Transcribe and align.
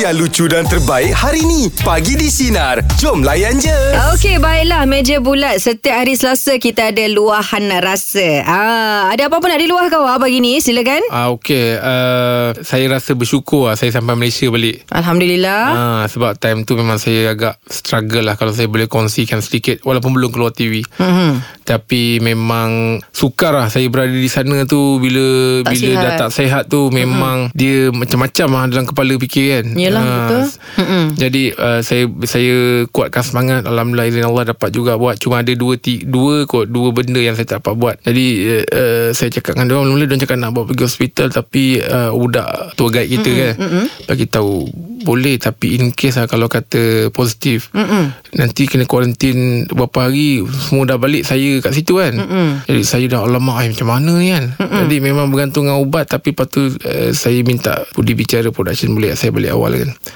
yang 0.00 0.16
lucu 0.16 0.48
dan 0.48 0.64
terbaik 0.64 1.12
hari 1.12 1.44
ni. 1.44 1.68
Pagi 1.84 2.16
di 2.16 2.32
Sinar. 2.32 2.80
Jom 2.96 3.20
layan 3.20 3.60
je. 3.60 3.76
Okey, 4.16 4.40
baiklah. 4.40 4.88
Meja 4.88 5.20
bulat. 5.20 5.60
Setiap 5.60 5.92
hari 5.92 6.16
Selasa 6.16 6.56
kita 6.56 6.88
ada 6.88 7.04
luahan 7.04 7.68
rasa. 7.84 8.40
Ah, 8.48 9.12
ada 9.12 9.28
apa-apa 9.28 9.52
nak 9.52 9.60
diluahkan 9.60 10.00
awak 10.00 10.24
pagi 10.24 10.40
ni? 10.40 10.56
Silakan. 10.56 11.04
Ah 11.12 11.28
okey, 11.28 11.76
uh, 11.76 12.56
saya 12.64 12.88
rasa 12.88 13.12
bersyukur 13.12 13.68
lah 13.68 13.76
saya 13.76 13.92
sampai 13.92 14.16
Malaysia 14.16 14.48
balik. 14.48 14.88
Alhamdulillah. 14.88 15.62
Ah 15.68 16.02
sebab 16.08 16.32
time 16.40 16.64
tu 16.64 16.80
memang 16.80 16.96
saya 16.96 17.36
agak 17.36 17.60
struggle 17.68 18.24
lah 18.24 18.40
kalau 18.40 18.56
saya 18.56 18.72
boleh 18.72 18.88
kongsikan 18.88 19.44
sedikit 19.44 19.84
walaupun 19.84 20.16
belum 20.16 20.32
keluar 20.32 20.56
TV. 20.56 20.80
Mhm. 20.96 21.60
Tapi 21.60 22.18
memang 22.18 22.98
sukar 23.12 23.52
lah 23.52 23.68
saya 23.68 23.84
berada 23.86 24.10
di 24.10 24.26
sana 24.26 24.64
tu 24.64 24.96
bila 24.96 25.60
Tak 25.60 25.76
bila 25.76 25.86
sihat. 25.92 26.02
dah 26.02 26.12
tak 26.16 26.30
sihat 26.32 26.62
tu 26.66 26.88
memang 26.88 27.52
dia 27.52 27.92
macam-macam 27.92 28.48
lah 28.48 28.64
dalam 28.66 28.86
kepala 28.88 29.12
fikir 29.20 29.44
kan. 29.52 29.66
Yelah, 29.76 29.89
Ah, 29.98 30.06
betul. 30.06 30.42
Mm-mm. 30.78 31.04
Jadi 31.18 31.42
uh, 31.58 31.80
saya 31.82 32.04
saya 32.24 32.56
kuatkan 32.94 33.22
semangat 33.26 33.66
alhamdulillah 33.66 34.06
izin 34.06 34.26
Allah 34.26 34.54
dapat 34.54 34.70
juga 34.70 34.94
buat 34.94 35.18
cuma 35.18 35.42
ada 35.42 35.52
dua 35.58 35.74
ti, 35.74 36.06
dua 36.06 36.46
kot 36.46 36.70
dua 36.70 36.94
benda 36.94 37.18
yang 37.18 37.34
saya 37.34 37.46
tak 37.50 37.66
dapat 37.66 37.74
buat. 37.74 37.96
Jadi 38.06 38.26
uh, 38.46 38.64
uh, 38.70 39.08
saya 39.10 39.28
cakap 39.34 39.58
dengan 39.58 39.66
dia 39.66 39.76
orang 39.76 39.92
mula 39.92 40.04
dia 40.06 40.22
cakap 40.22 40.36
nak 40.38 40.50
bawa 40.54 40.64
pergi 40.70 40.84
hospital 40.86 41.28
tapi 41.34 41.82
uh, 41.82 42.12
budak 42.14 42.76
tour 42.78 42.92
guide 42.94 43.10
kita 43.10 43.30
mm-hmm. 43.30 43.42
kan 43.42 43.54
mm-hmm. 43.58 43.84
bagi 44.06 44.26
tahu 44.30 44.52
boleh 45.00 45.40
tapi 45.40 45.80
in 45.80 45.96
case 45.96 46.20
lah 46.20 46.28
kalau 46.28 46.46
kata 46.46 47.08
positif 47.10 47.72
Mm-mm. 47.72 48.12
nanti 48.36 48.68
kena 48.68 48.84
kuarantin 48.84 49.64
beberapa 49.72 50.06
hari 50.06 50.44
semua 50.44 50.84
dah 50.84 51.00
balik 51.00 51.24
saya 51.24 51.58
kat 51.64 51.72
situ 51.72 51.96
kan 51.96 52.20
Mm-mm. 52.20 52.68
jadi 52.68 52.82
saya 52.84 53.04
dah 53.08 53.24
alamak 53.24 53.64
ay, 53.64 53.66
macam 53.72 53.88
mana 53.88 54.12
ni 54.20 54.28
kan 54.30 54.52
Mm-mm. 54.60 54.80
jadi 54.86 54.96
memang 55.00 55.32
bergantung 55.32 55.66
dengan 55.66 55.80
ubat 55.80 56.06
tapi 56.06 56.36
lepas 56.36 56.46
tu 56.52 56.68
uh, 56.68 57.10
saya 57.16 57.40
minta 57.42 57.88
budi 57.96 58.12
bicara 58.12 58.52
production 58.52 58.92
boleh 58.92 59.16
saya 59.16 59.32
balik 59.32 59.56
awal 59.56 59.72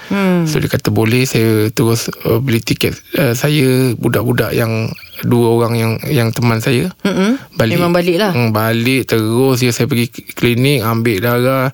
Hmm. 0.06 0.44
So 0.44 0.56
dia 0.56 0.66
kata 0.66 0.88
boleh 0.88 1.22
Saya 1.22 1.44
terus 1.68 2.06
uh, 2.22 2.38
beli 2.38 2.58
tiket 2.58 2.92
uh, 3.14 3.32
Saya 3.32 3.92
budak-budak 3.94 4.52
yang 4.52 4.90
Dua 5.20 5.54
orang 5.54 5.72
yang 5.74 5.92
yang 6.04 6.28
teman 6.30 6.58
saya 6.58 6.90
Mm-mm. 7.00 7.38
Balik 7.52 7.74
Memang 7.74 7.92
balik 7.92 8.16
lah. 8.16 8.32
hmm, 8.32 8.50
Balik 8.50 9.02
terus 9.06 9.58
ya, 9.58 9.70
Saya 9.70 9.86
pergi 9.86 10.06
klinik 10.30 10.80
Ambil 10.80 11.18
darah 11.18 11.70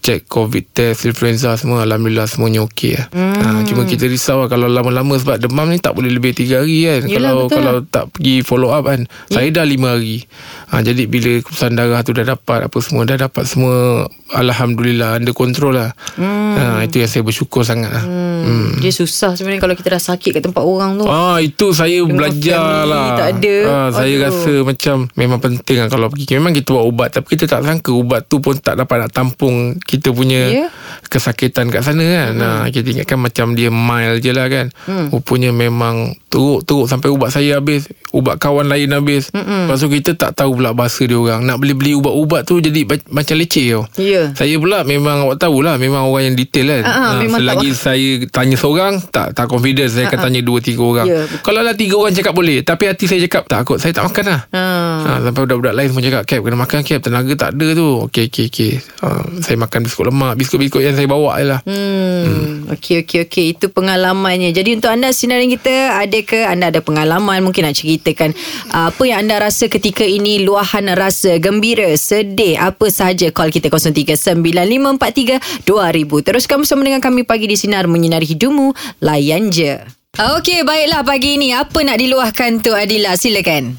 Cek 0.00 0.26
covid 0.26 0.64
test 0.66 1.04
Influenza 1.04 1.52
semua 1.54 1.84
Alhamdulillah 1.84 2.24
semuanya 2.24 2.60
okey 2.62 2.96
lah. 2.96 3.06
Hmm. 3.10 3.36
ha, 3.36 3.46
Cuma 3.62 3.84
kita 3.84 4.04
risau 4.04 4.40
lah 4.40 4.48
Kalau 4.48 4.64
lama-lama 4.64 5.12
Sebab 5.14 5.36
demam 5.38 5.68
ni 5.68 5.76
tak 5.76 5.92
boleh 5.92 6.08
lebih 6.08 6.32
3 6.32 6.56
hari 6.56 6.78
kan 6.82 7.00
Yelah, 7.04 7.12
Kalau 7.30 7.36
betul 7.44 7.54
kalau 7.54 7.74
lah. 7.74 7.84
tak 7.86 8.04
pergi 8.10 8.34
follow 8.40 8.70
up 8.70 8.84
kan 8.86 9.04
Saya 9.28 9.48
dah 9.50 9.60
5 9.62 9.76
hari 9.86 10.24
ha, 10.70 10.80
Jadi 10.80 11.04
bila 11.04 11.38
keputusan 11.38 11.72
darah 11.72 12.00
tu 12.00 12.10
dah 12.10 12.24
dapat 12.24 12.66
Apa 12.66 12.78
semua 12.78 13.02
Dah 13.02 13.18
dapat 13.20 13.44
semua 13.44 14.06
Alhamdulillah 14.30 15.16
Under 15.16 15.32
control 15.32 15.74
lah 15.76 15.90
Hmm. 16.12 16.54
ha, 16.54 16.62
Itu 16.80 16.98
yang 16.98 17.08
saya 17.08 17.22
bersyukur 17.22 17.62
sangat 17.62 17.90
lah 17.90 18.04
Hmm. 18.40 18.72
Dia 18.78 18.88
susah 18.90 19.36
sebenarnya 19.36 19.60
kalau 19.60 19.74
kita 19.74 19.92
dah 19.92 20.00
sakit 20.02 20.32
kat 20.32 20.42
tempat 20.42 20.64
orang 20.64 20.96
tu. 20.96 21.04
Ah 21.04 21.36
itu 21.38 21.70
saya 21.70 22.00
Dengan 22.00 22.16
belajar 22.16 22.64
lah. 22.82 23.12
tak 23.14 23.28
ada. 23.36 23.56
Ah, 23.68 23.88
saya 23.92 24.14
Aduh. 24.16 24.24
rasa 24.24 24.52
macam 24.64 24.96
memang 25.12 25.38
penting 25.38 25.76
lah 25.76 25.88
kalau 25.88 26.08
pergi. 26.08 26.24
Memang 26.32 26.52
kita 26.52 26.72
buat 26.72 26.86
ubat 26.86 27.08
tapi 27.12 27.26
kita 27.30 27.44
tak 27.46 27.60
sangka 27.62 27.92
ubat 27.92 28.24
tu 28.24 28.40
pun 28.40 28.56
tak 28.56 28.80
dapat 28.80 28.96
nak 28.98 29.12
tampung 29.12 29.76
kita 29.78 30.08
punya 30.10 30.42
Ya. 30.50 30.66
kesakitan 31.04 31.68
kat 31.68 31.82
sana 31.82 32.00
kan. 32.00 32.30
Hmm. 32.30 32.40
Nah, 32.40 32.58
kita 32.66 32.86
ingatkan 32.90 33.18
macam 33.18 33.52
dia 33.52 33.68
mild 33.68 34.18
je 34.18 34.32
lah 34.32 34.48
kan. 34.48 34.72
Hmm. 34.82 35.10
Rupanya 35.10 35.50
memang 35.50 35.96
teruk-teruk 36.26 36.86
sampai 36.86 37.08
ubat 37.08 37.30
saya 37.30 37.60
habis, 37.60 37.86
ubat 38.10 38.38
kawan 38.38 38.66
lain 38.66 38.88
habis. 38.90 39.28
Hmm. 39.30 39.68
Lepas 39.68 39.78
tu 39.78 39.90
kita 39.90 40.16
tak 40.16 40.32
tahu 40.34 40.59
pula 40.60 40.76
bahasa 40.76 41.08
dia 41.08 41.16
orang. 41.16 41.40
Nak 41.48 41.56
beli-beli 41.56 41.96
ubat-ubat 41.96 42.44
tu 42.44 42.60
jadi 42.60 42.84
macam 43.08 43.34
leceh 43.40 43.72
tau. 43.72 43.88
Ya. 43.96 44.36
Saya 44.36 44.60
pula 44.60 44.84
memang 44.84 45.24
awak 45.24 45.40
tahulah 45.40 45.80
memang 45.80 46.12
orang 46.12 46.32
yang 46.32 46.36
detail 46.36 46.68
kan. 46.68 46.84
Ah, 46.84 47.16
memang 47.16 47.40
selagi 47.40 47.68
tahu. 47.72 47.80
saya 47.80 48.10
tanya 48.28 48.56
seorang 48.60 48.92
tak 49.08 49.32
tak 49.32 49.48
confident 49.48 49.88
saya 49.88 50.12
akan 50.12 50.28
tanya 50.28 50.40
dua 50.44 50.60
tiga 50.60 50.82
orang. 50.84 51.08
Ya, 51.08 51.24
betul. 51.24 51.40
Kalau 51.40 51.60
lah 51.64 51.72
tiga 51.72 51.94
orang 51.96 52.12
cakap 52.12 52.32
boleh 52.36 52.60
tapi 52.60 52.84
hati 52.86 53.08
saya 53.08 53.20
cakap 53.24 53.48
tak 53.48 53.64
kot 53.64 53.80
saya 53.80 53.96
tak 53.96 54.04
makan 54.04 54.24
lah. 54.28 54.40
Ha. 54.52 54.62
Ha, 55.00 55.10
sampai 55.24 55.40
budak-budak 55.48 55.74
lain 55.74 55.88
pun 55.96 56.02
cakap 56.04 56.22
Cap 56.28 56.40
kena 56.44 56.56
makan 56.58 56.78
Cap 56.84 57.00
Tenaga 57.00 57.32
tak 57.38 57.50
ada 57.56 57.66
tu 57.72 57.86
Okey 58.10 58.28
okey 58.28 58.46
okey 58.50 58.72
ha, 59.00 59.24
Saya 59.40 59.56
makan 59.56 59.86
biskut 59.86 60.04
lemak 60.10 60.36
Biskut-biskut 60.36 60.82
yang 60.84 60.92
saya 60.98 61.08
bawa 61.08 61.40
je 61.40 61.46
lah 61.48 61.60
Hmm. 61.64 62.66
Okey 62.74 63.06
okey 63.06 63.26
okey 63.26 63.44
itu 63.54 63.70
pengalamannya. 63.70 64.50
Jadi 64.50 64.74
untuk 64.74 64.90
anda 64.90 65.14
sinarin 65.14 65.46
kita 65.50 66.02
ada 66.02 66.18
ke 66.26 66.42
anda 66.42 66.68
ada 66.74 66.82
pengalaman 66.82 67.40
mungkin 67.40 67.66
nak 67.66 67.78
ceritakan 67.78 68.34
uh, 68.74 68.90
apa 68.90 69.02
yang 69.06 69.26
anda 69.26 69.38
rasa 69.38 69.70
ketika 69.70 70.02
ini 70.02 70.42
luahan 70.50 70.90
rasa 70.98 71.38
gembira, 71.38 71.86
sedih, 71.94 72.58
apa 72.58 72.90
sahaja 72.90 73.30
call 73.30 73.54
kita 73.54 73.70
0395432000. 73.70 76.26
Teruskan 76.26 76.66
bersama 76.66 76.82
dengan 76.82 76.98
kami 76.98 77.22
pagi 77.22 77.46
di 77.46 77.54
sinar 77.54 77.86
menyinari 77.86 78.26
hidupmu. 78.26 78.74
Layan 78.98 79.54
je. 79.54 79.78
Okey 80.18 80.66
baiklah 80.66 81.06
pagi 81.06 81.38
ini 81.38 81.54
apa 81.54 81.86
nak 81.86 82.02
diluahkan 82.02 82.58
tu 82.58 82.74
Adila 82.74 83.14
silakan. 83.14 83.78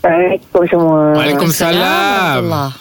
Assalamualaikum 0.00 0.64
semua. 0.72 1.02
Waalaikumsalam 1.20 2.48
Allah. 2.48 2.72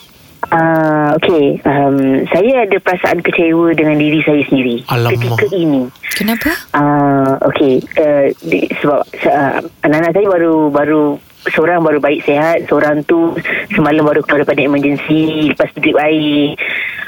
Uh, 0.49 1.13
okay, 1.19 1.59
um, 1.67 2.23
saya 2.31 2.65
ada 2.65 2.79
perasaan 2.79 3.19
kecewa 3.21 3.75
dengan 3.75 3.99
diri 3.99 4.23
saya 4.23 4.41
sendiri 4.47 4.81
Alamak. 4.87 5.19
ketika 5.19 5.45
ini. 5.53 5.91
Kenapa? 6.15 6.55
Uh, 6.73 7.35
okay, 7.43 7.83
uh, 7.99 8.31
di, 8.47 8.65
sebab 8.79 9.03
uh, 9.29 9.59
anak-anak 9.83 10.15
saya 10.15 10.25
baru 10.25 10.71
baru 10.71 11.03
seorang 11.47 11.79
baru 11.79 12.03
baik 12.03 12.27
sihat, 12.27 12.67
seorang 12.67 13.07
tu 13.07 13.31
semalam 13.71 14.03
baru 14.03 14.19
keluar 14.25 14.43
daripada 14.43 14.59
emergency 14.59 15.51
lepas 15.55 15.71
tu 15.71 15.79
drip 15.79 15.95
air. 15.95 16.59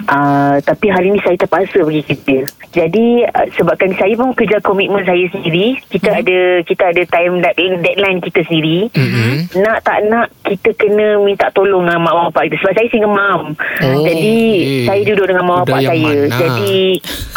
Uh, 0.08 0.58
tapi 0.64 0.88
hari 0.90 1.14
ni 1.14 1.20
saya 1.22 1.38
terpaksa 1.38 1.84
pergi 1.84 2.02
kerja. 2.06 2.40
Jadi 2.72 3.28
uh, 3.28 3.48
sebabkan 3.54 3.92
saya 4.00 4.14
pun 4.16 4.32
kerja 4.32 4.58
komitmen 4.64 5.04
saya 5.04 5.28
sendiri, 5.30 5.78
kita 5.92 6.10
Hmm. 6.12 6.20
ada 6.24 6.40
kita 6.64 6.84
ada 6.92 7.04
time 7.08 7.34
dead- 7.40 7.80
deadline 7.84 8.20
kita 8.20 8.42
sendiri. 8.48 8.90
mm-hmm. 8.92 9.34
Nak 9.64 9.78
tak 9.84 10.00
nak 10.08 10.28
kita 10.44 10.76
kena 10.76 11.20
minta 11.24 11.48
tolong 11.52 11.88
dengan 11.88 12.04
mak 12.04 12.16
bapak 12.32 12.52
kita 12.52 12.56
sebab 12.64 12.74
saya 12.76 12.88
single 12.92 13.16
mom. 13.16 13.42
Oh, 13.56 14.04
jadi 14.04 14.36
okey. 14.52 14.86
saya 14.88 15.02
duduk 15.08 15.26
dengan 15.32 15.46
mak 15.48 15.58
bapak 15.68 15.80
saya. 15.88 16.04
mana? 16.04 16.36
Jadi 16.36 16.80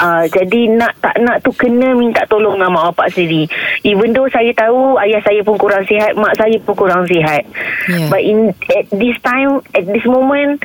uh, 0.00 0.25
jadi 0.31 0.60
nak 0.75 0.92
tak 0.98 1.16
nak 1.22 1.36
tu 1.42 1.50
kena 1.54 1.94
minta 1.94 2.22
tolong 2.26 2.58
dengan 2.58 2.75
mak 2.75 2.84
bapak 2.94 3.14
sendiri. 3.14 3.46
Even 3.86 4.10
though 4.14 4.26
saya 4.31 4.50
tahu 4.54 4.98
ayah 5.02 5.20
saya 5.22 5.41
pun 5.42 5.54
kurang 5.54 5.84
sihat, 5.86 6.14
mak 6.14 6.34
saya 6.34 6.56
pun 6.62 6.75
kurang 6.75 7.04
sihat. 7.06 7.42
Ya. 7.91 8.06
But 8.10 8.22
in 8.22 8.50
at 8.70 8.86
this 8.91 9.16
time 9.22 9.62
at 9.75 9.84
this 9.86 10.06
moment 10.06 10.62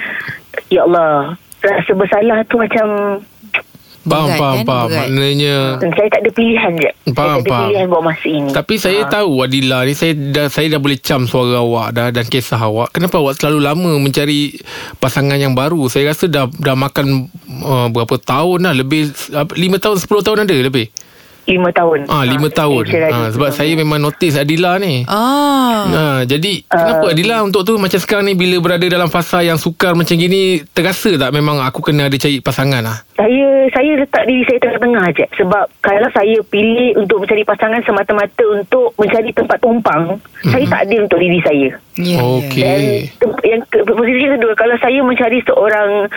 ya 0.70 0.86
Allah 0.86 1.38
rasa 1.62 1.92
bersalah 1.94 2.40
tu 2.46 2.56
macam 2.56 2.88
Faham 4.00 4.26
Berat 4.26 4.40
faham 4.40 4.56
kan? 4.56 4.66
faham 4.66 4.88
Berat. 4.88 5.00
Maknanya 5.06 5.56
saya 5.84 6.08
tak 6.10 6.22
ada 6.24 6.32
pilihan 6.32 6.72
je. 6.74 6.90
Faham, 7.06 7.12
saya 7.12 7.30
tak 7.30 7.36
ada 7.38 7.44
faham. 7.46 7.64
pilihan 7.68 7.86
buat 7.86 8.02
masa 8.02 8.28
ini. 8.28 8.50
Tapi 8.50 8.74
saya 8.80 9.00
Ah. 9.00 9.10
tahu 9.12 9.32
Adila 9.40 9.78
ni 9.84 9.94
saya 9.94 10.14
dah 10.16 10.48
saya 10.48 10.68
dah 10.70 10.80
boleh 10.80 10.98
cam 10.98 11.22
suara 11.24 11.60
awak 11.60 11.88
dah 11.92 12.08
dan 12.10 12.26
kisah 12.26 12.58
awak. 12.58 12.90
Kenapa 12.90 13.20
awak 13.20 13.38
selalu 13.38 13.60
lama 13.60 13.92
mencari 14.00 14.56
pasangan 14.98 15.36
yang 15.36 15.52
baru? 15.52 15.86
Saya 15.86 16.10
rasa 16.10 16.26
dah 16.26 16.48
dah 16.48 16.74
makan 16.74 17.28
uh, 17.60 17.88
berapa 17.88 18.16
tahun 18.18 18.58
dah 18.64 18.74
lebih 18.74 19.02
uh, 19.30 19.46
5 19.46 19.54
tahun 19.78 19.98
10 20.00 20.26
tahun 20.26 20.38
ada 20.42 20.56
lebih. 20.56 20.88
Lima 21.50 21.70
tahun. 21.74 22.00
Ah 22.06 22.24
5 22.24 22.50
tahun. 22.52 22.84
saya 22.86 23.00
Ah, 23.10 23.26
lagi 23.26 23.34
sebab 23.34 23.50
lima 23.50 23.58
saya 23.58 23.72
tahun. 23.72 23.82
memang 23.82 24.00
notice 24.00 24.36
Adila 24.38 24.72
ni. 24.78 25.04
Ah. 25.10 25.80
Ha, 25.90 26.04
jadi 26.24 26.64
kenapa 26.64 27.06
Adila 27.10 27.36
untuk 27.42 27.66
tu 27.66 27.74
macam 27.76 28.00
sekarang 28.00 28.30
ni 28.30 28.34
bila 28.38 28.56
berada 28.62 28.86
dalam 28.86 29.10
fasa 29.10 29.42
yang 29.42 29.58
sukar 29.58 29.98
macam 29.98 30.14
gini 30.14 30.62
terasa 30.70 31.18
tak 31.18 31.34
memang 31.34 31.60
aku 31.60 31.82
kena 31.82 32.08
ada 32.08 32.16
cari 32.16 32.40
pasangan 32.40 32.82
lah. 32.86 32.98
Saya 33.20 33.68
saya 33.76 33.92
letak 34.00 34.24
diri 34.32 34.48
saya 34.48 34.60
tengah-tengah 34.64 35.06
je 35.12 35.26
sebab 35.36 35.68
kalau 35.84 36.08
saya 36.16 36.40
pilih 36.48 36.96
untuk 36.96 37.20
mencari 37.20 37.44
pasangan 37.44 37.84
semata-mata 37.84 38.46
untuk 38.48 38.96
mencari 38.96 39.36
tempat 39.36 39.60
tumpang, 39.60 40.16
mm-hmm. 40.16 40.52
saya 40.56 40.66
tak 40.72 40.80
adil 40.88 41.04
untuk 41.04 41.20
diri 41.20 41.40
saya. 41.44 41.70
Ya, 42.00 42.16
ya. 42.16 42.20
Okey. 42.24 43.12
Dan 43.20 43.30
yang 43.44 43.62
ke, 43.68 43.84
posisi 43.84 44.24
kedua 44.24 44.56
kalau 44.56 44.76
saya 44.80 45.00
mencari 45.04 45.44
seorang 45.44 46.08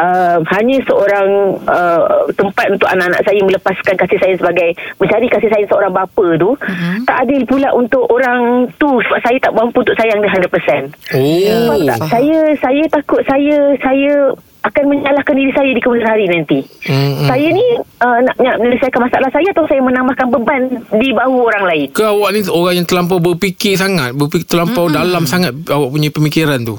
uh, 0.00 0.38
hanya 0.56 0.80
seorang 0.88 1.28
uh, 1.68 2.24
tempat 2.32 2.72
untuk 2.72 2.88
anak-anak 2.88 3.20
saya 3.20 3.40
melepaskan 3.44 3.94
kasih 4.00 4.16
sayang 4.16 4.40
sebagai 4.40 4.68
mencari 4.96 5.26
kasih 5.28 5.50
sayang 5.52 5.68
seorang 5.68 5.92
bapa 5.92 6.26
tu 6.40 6.56
Mhm. 6.56 7.04
tak 7.04 7.16
adil 7.28 7.42
pula 7.44 7.68
untuk 7.76 8.08
orang 8.08 8.64
tu 8.80 8.88
sebab 9.04 9.20
saya 9.20 9.36
tak 9.44 9.52
mampu 9.52 9.84
untuk 9.84 9.96
sayang 10.00 10.24
dia 10.24 10.32
100%. 10.32 10.88
Oh. 11.12 11.84
Tak? 11.84 12.00
Saya 12.08 12.38
saya 12.56 12.82
takut 12.88 13.20
saya 13.28 13.56
saya 13.84 14.32
akan 14.66 14.84
menyalahkan 14.90 15.34
diri 15.38 15.52
saya 15.54 15.70
di 15.70 15.80
kemudian 15.80 16.08
hari 16.10 16.26
nanti. 16.26 16.58
Mm-mm. 16.90 17.28
Saya 17.30 17.46
ni 17.54 17.66
uh, 17.78 18.18
nak, 18.26 18.36
nak 18.42 18.56
menyelesaikan 18.58 19.00
masalah 19.06 19.30
saya 19.30 19.48
atau 19.54 19.64
saya 19.70 19.80
menambahkan 19.82 20.26
beban 20.34 20.62
di 20.98 21.08
bahu 21.14 21.36
orang 21.46 21.64
lain. 21.70 21.86
Ke 21.94 22.04
awak 22.10 22.30
ni 22.34 22.40
orang 22.50 22.74
yang 22.82 22.86
terlampau 22.86 23.18
berfikir 23.22 23.78
sangat 23.78 24.12
Berfikir 24.12 24.48
terlampau 24.48 24.88
mm-hmm. 24.88 24.98
dalam 24.98 25.22
sangat 25.24 25.52
Awak 25.66 25.88
punya 25.92 26.10
pemikiran 26.10 26.60
tu 26.62 26.76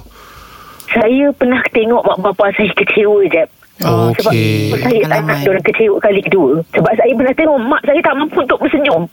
Saya 0.92 1.32
pernah 1.36 1.62
tengok 1.72 2.02
mak 2.04 2.20
bapak 2.24 2.56
saya 2.56 2.72
kecewa 2.76 3.20
je. 3.28 3.44
Oh, 3.86 4.10
Sebab 4.18 4.34
okey. 4.34 4.74
saya 4.82 5.00
tak 5.06 5.22
nak 5.30 5.38
diorang 5.46 5.66
kecewa 5.68 5.96
kali 6.02 6.22
kedua. 6.26 6.58
Sebab 6.74 6.92
saya 6.98 7.14
pernah 7.14 7.36
tengok 7.38 7.58
mak 7.62 7.82
saya 7.86 8.00
tak 8.02 8.16
mampu 8.18 8.38
untuk 8.42 8.60
bersenyum. 8.64 9.04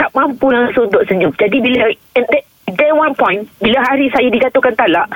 Tak 0.00 0.10
mampu 0.16 0.46
langsung 0.48 0.88
untuk 0.88 1.04
senyum. 1.04 1.32
Jadi 1.36 1.56
bila 1.60 1.92
at 1.92 2.24
that, 2.32 2.44
there 2.78 2.94
one 2.94 3.14
point 3.14 3.46
bila 3.60 3.78
hari 3.82 4.06
saya 4.10 4.28
digatuhkan 4.30 4.74
talak 4.74 5.06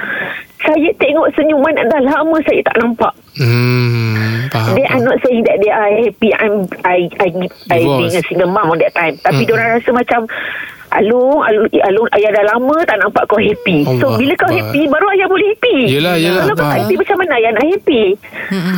saya 0.58 0.90
tengok 0.98 1.30
senyuman 1.38 1.74
dah 1.86 2.02
lama 2.02 2.36
saya 2.42 2.60
tak 2.66 2.76
nampak 2.82 3.14
Hmm, 3.38 4.50
faham. 4.50 4.74
They 4.74 4.82
are 4.90 4.98
not 4.98 5.22
saying 5.22 5.46
that 5.46 5.62
they 5.62 5.70
are 5.70 5.86
happy. 5.94 6.34
I'm 6.34 6.66
I 6.82 7.06
I 7.22 7.28
I 7.70 7.78
being 7.86 8.18
a 8.18 8.22
single 8.26 8.50
mom 8.50 8.74
on 8.74 8.82
that 8.82 8.90
time. 8.98 9.14
Tapi 9.22 9.46
Mm-mm. 9.46 9.54
mm. 9.54 9.54
orang 9.54 9.68
rasa 9.78 9.90
macam 9.94 10.20
Alung, 10.88 11.44
alung, 11.44 11.68
alung 11.68 12.08
ayah 12.16 12.30
dah 12.32 12.44
lama 12.56 12.76
tak 12.88 12.96
nampak 12.96 13.24
kau 13.28 13.36
happy. 13.36 13.84
Allah 13.84 14.00
so 14.00 14.16
bila 14.16 14.32
kau 14.40 14.48
happy 14.48 14.88
baru 14.88 15.06
ayah 15.12 15.26
boleh 15.28 15.46
happy. 15.52 15.76
Yelah, 15.84 16.14
yelah, 16.16 16.48
Kalau 16.48 16.54
kau 16.56 16.70
happy 16.72 16.94
macam 16.96 17.16
mana 17.20 17.32
ayah 17.36 17.50
nak 17.52 17.66
happy? 17.68 18.02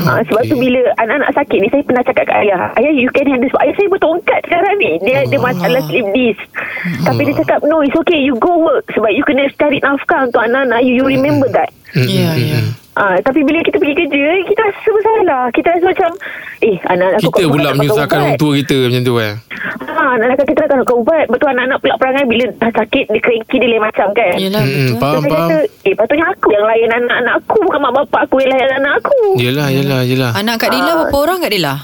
Ha, 0.02 0.10
sebab 0.26 0.42
tu 0.50 0.54
bila 0.58 0.80
anak-anak 0.98 1.30
sakit 1.38 1.58
ni 1.62 1.68
saya 1.70 1.82
pernah 1.86 2.02
cakap 2.02 2.24
kat 2.26 2.36
ayah, 2.42 2.60
ayah 2.82 2.92
you 2.92 3.08
can 3.14 3.26
handle 3.30 3.50
sebab 3.54 3.62
ayah 3.62 3.74
saya 3.78 3.88
bertongkat 3.94 4.38
sekarang 4.42 4.74
ni. 4.82 4.90
Dia 5.06 5.16
ada 5.22 5.36
masalah 5.38 5.80
sleep 5.86 6.06
disc. 6.10 6.42
Tapi 7.06 7.20
dia 7.30 7.34
cakap 7.46 7.58
no 7.68 7.84
it's 7.84 7.94
okay 7.94 8.18
you 8.18 8.34
go 8.42 8.58
work 8.58 8.84
sebab 8.90 9.10
you 9.14 9.22
kena 9.22 9.46
cari 9.54 9.78
nafkah 9.78 10.26
untuk 10.26 10.42
anak-anak 10.42 10.80
you. 10.82 10.98
You 11.00 11.06
remember 11.06 11.46
that. 11.54 11.70
Ya, 11.94 12.34
mm, 12.34 12.38
ya. 12.38 12.60
mm. 12.60 12.79
Ah, 12.92 13.14
tapi 13.16 13.40
bila 13.40 13.62
kita 13.62 13.78
pergi 13.78 13.94
kerja, 13.96 14.22
kita 14.44 14.60
rasa 14.60 14.88
bersalah. 14.90 15.42
Kita 15.50 15.68
rasa 15.70 15.84
macam, 15.86 16.10
eh, 16.60 16.76
anak-anak 16.84 17.18
aku 17.18 17.30
Kita 17.30 17.46
pula 17.48 17.68
menyusahkan 17.72 18.18
orang 18.18 18.36
tua 18.36 18.52
kita 18.56 18.76
macam 18.84 19.02
tu 19.04 19.14
eh. 19.16 19.34
Ha, 19.80 20.02
anak-anak 20.10 20.36
kita 20.42 20.62
nak 20.64 20.78
makan 20.80 20.96
ubat. 20.98 21.24
Betul 21.28 21.48
anak-anak 21.50 21.78
pula 21.78 21.94
perangai 21.96 22.24
bila 22.26 22.44
dah 22.52 22.72
sakit, 22.72 23.04
dia 23.06 23.20
cranky, 23.20 23.56
dia 23.56 23.68
lain 23.68 23.80
macam 23.80 24.06
kan. 24.10 24.34
Yelah 24.36 24.60
Mm, 24.60 24.68
mm, 24.68 24.86
betul. 24.88 24.98
Faham, 24.98 25.22
faham. 25.22 25.48
kata, 25.48 25.56
eh, 25.80 25.94
patutnya 25.94 26.26
aku 26.28 26.48
yang 26.50 26.64
layan 26.66 26.90
anak-anak 26.92 27.34
aku. 27.38 27.56
Bukan 27.62 27.78
mak 27.80 27.92
bapak 27.94 28.20
aku 28.26 28.34
yang 28.38 28.50
layan 28.50 28.70
anak 28.76 28.92
aku. 28.98 29.18
Yelah, 29.38 29.66
yelah, 29.70 30.00
yelah. 30.02 30.30
Anak 30.34 30.54
Kak 30.58 30.70
Dila 30.70 30.82
Ah. 30.84 30.96
berapa 31.00 31.16
orang 31.16 31.38
Kak 31.40 31.52
Dila? 31.52 31.74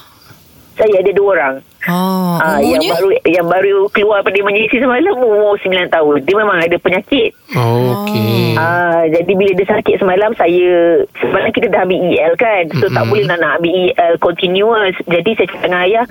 Saya 0.74 0.96
ada 0.98 1.12
dua 1.12 1.28
orang. 1.32 1.54
Oh, 1.86 2.34
Ah, 2.42 2.58
yang 2.58 2.82
baru 2.82 3.08
yang 3.22 3.46
baru 3.46 3.86
keluar 3.94 4.18
pada 4.26 4.34
menyisi 4.42 4.82
semalam 4.82 5.14
umur 5.14 5.54
9 5.62 5.86
tahun. 5.86 6.14
Dia 6.26 6.34
memang 6.34 6.58
ada 6.58 6.76
penyakit. 6.82 7.30
Oh, 7.54 8.02
Okey. 8.02 8.58
Ah, 8.58 9.06
jadi 9.06 9.32
bila 9.38 9.52
dia 9.54 9.66
sakit 9.70 10.02
semalam 10.02 10.34
saya 10.34 10.98
semalam 11.22 11.50
kita 11.54 11.70
dah 11.70 11.86
ambil 11.86 11.98
EL 12.02 12.34
kan. 12.34 12.64
So 12.74 12.90
mm-hmm. 12.90 12.96
tak 12.98 13.04
boleh 13.06 13.24
nak, 13.30 13.38
nak 13.38 13.52
ambil 13.62 13.72
EL 13.72 14.14
continuous. 14.18 14.94
Jadi 15.06 15.30
saya 15.38 15.46
cakap 15.46 15.62
dengan 15.70 15.80
ayah, 15.86 16.04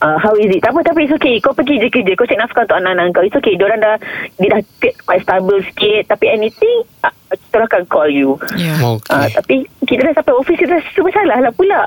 uh, 0.00 0.16
how 0.16 0.32
is 0.40 0.48
it? 0.48 0.64
Tak 0.64 0.72
apa 0.72 0.80
tapi 0.80 1.04
it's 1.04 1.12
okay. 1.12 1.36
Kau 1.44 1.52
pergi 1.52 1.76
je 1.76 1.92
kerja. 1.92 2.12
Kau 2.16 2.24
cek 2.24 2.40
nafkah 2.40 2.64
untuk 2.64 2.80
anak-anak 2.80 3.12
kau. 3.12 3.24
It's 3.26 3.36
okay. 3.36 3.52
Diorang 3.60 3.84
dah 3.84 4.00
dia 4.40 4.48
dah 4.48 4.60
quite 5.04 5.22
stable 5.28 5.60
sikit 5.60 6.08
tapi 6.08 6.24
anything 6.32 6.88
uh, 7.04 7.12
kita 7.28 7.68
akan 7.68 7.84
call 7.92 8.08
you. 8.08 8.40
Ya. 8.56 8.80
Okey. 8.80 9.12
Ah, 9.12 9.28
tapi 9.28 9.68
kita 9.84 10.08
dah 10.08 10.14
sampai 10.20 10.34
office 10.36 10.56
kita 10.56 10.72
rasa 10.76 11.00
bersalah 11.00 11.38
lah 11.44 11.52
pula. 11.52 11.80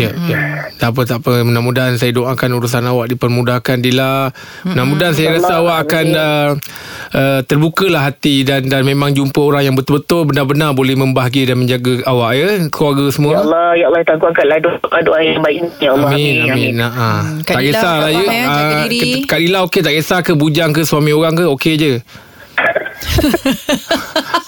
Ya, 0.00 0.12
ya. 0.28 0.38
Tak 0.76 0.92
apa, 0.92 1.00
tak 1.08 1.18
apa. 1.24 1.40
Mudah-mudahan 1.44 1.96
saya 1.96 2.12
doakan 2.12 2.56
urusan 2.56 2.85
awak 2.86 3.10
dipermudahkan 3.10 3.76
Dila. 3.78 4.30
Mudah-mudahan 4.62 5.12
saya 5.12 5.34
rasa 5.34 5.58
Allah, 5.58 5.60
awak 5.60 5.76
akan 5.84 6.06
uh, 6.14 6.48
uh, 7.12 7.40
terbukalah 7.42 8.08
hati 8.08 8.42
dan 8.42 8.66
dan 8.66 8.82
memang 8.82 9.10
jumpa 9.10 9.36
orang 9.36 9.66
yang 9.66 9.74
betul-betul 9.74 10.24
benar-benar 10.24 10.72
boleh 10.72 10.94
membahagia 10.94 11.50
dan 11.50 11.58
menjaga 11.58 12.00
awak 12.04 12.30
ya, 12.32 12.46
keluarga 12.70 13.04
Ya 13.06 13.12
semua. 13.12 13.32
Allah, 13.42 13.66
ya 13.74 13.84
Allah 13.90 14.00
tangguh 14.02 14.28
angkatlah 14.30 14.58
doa-doa 14.62 15.18
yang 15.20 15.42
baik 15.42 15.58
ni. 15.58 15.68
Ya 15.78 15.90
Allah. 15.92 16.10
Amin, 16.10 16.34
amin. 16.42 16.72
amin. 16.72 16.74
Ha. 16.80 17.08
Kak 17.42 17.54
Tak 17.54 17.60
Dila, 17.60 17.70
kisahlah 17.74 18.00
tak 18.00 18.12
ya. 18.12 18.18
apa, 18.18 18.30
eh, 18.30 18.44
jaga 18.46 18.76
Ah, 18.76 19.26
Kak 19.26 19.38
Dila 19.42 19.58
okey 19.66 19.80
tak 19.82 19.94
kisah 19.94 20.20
ke 20.22 20.32
bujang 20.32 20.70
ke 20.70 20.82
suami 20.82 21.10
orang 21.10 21.34
ke 21.34 21.44
okey 21.44 21.74
je. 21.76 21.92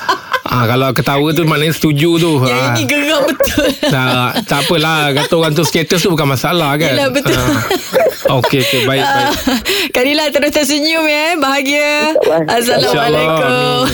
Ah 0.48 0.64
kalau 0.64 0.88
ketawa 0.90 1.28
tu 1.30 1.44
maknanya 1.44 1.70
setuju 1.70 2.16
tu. 2.16 2.32
Yang 2.42 2.56
Ah. 2.58 2.72
ini 2.72 2.82
geram 2.84 3.22
betul. 3.22 3.68
Tak, 3.84 4.30
tak 4.44 4.58
apalah 4.62 5.12
Kata 5.12 5.34
orang 5.34 5.52
tu 5.52 5.60
status 5.60 5.98
tu 5.98 6.08
bukan 6.08 6.24
masalah 6.26 6.72
kan 6.74 6.88
Yelah, 6.90 7.08
betul. 7.10 7.36
Ah. 7.36 7.60
Okey 8.34 8.58
okey 8.58 8.80
baik 8.82 9.00
baik 9.00 9.32
Kak 9.90 10.02
Dila 10.02 10.24
terus 10.28 10.50
tersenyum 10.50 11.04
ya. 11.04 11.36
Bahagia. 11.36 12.12
Assalamualaikum. 12.46 13.44
Ah. 13.44 13.84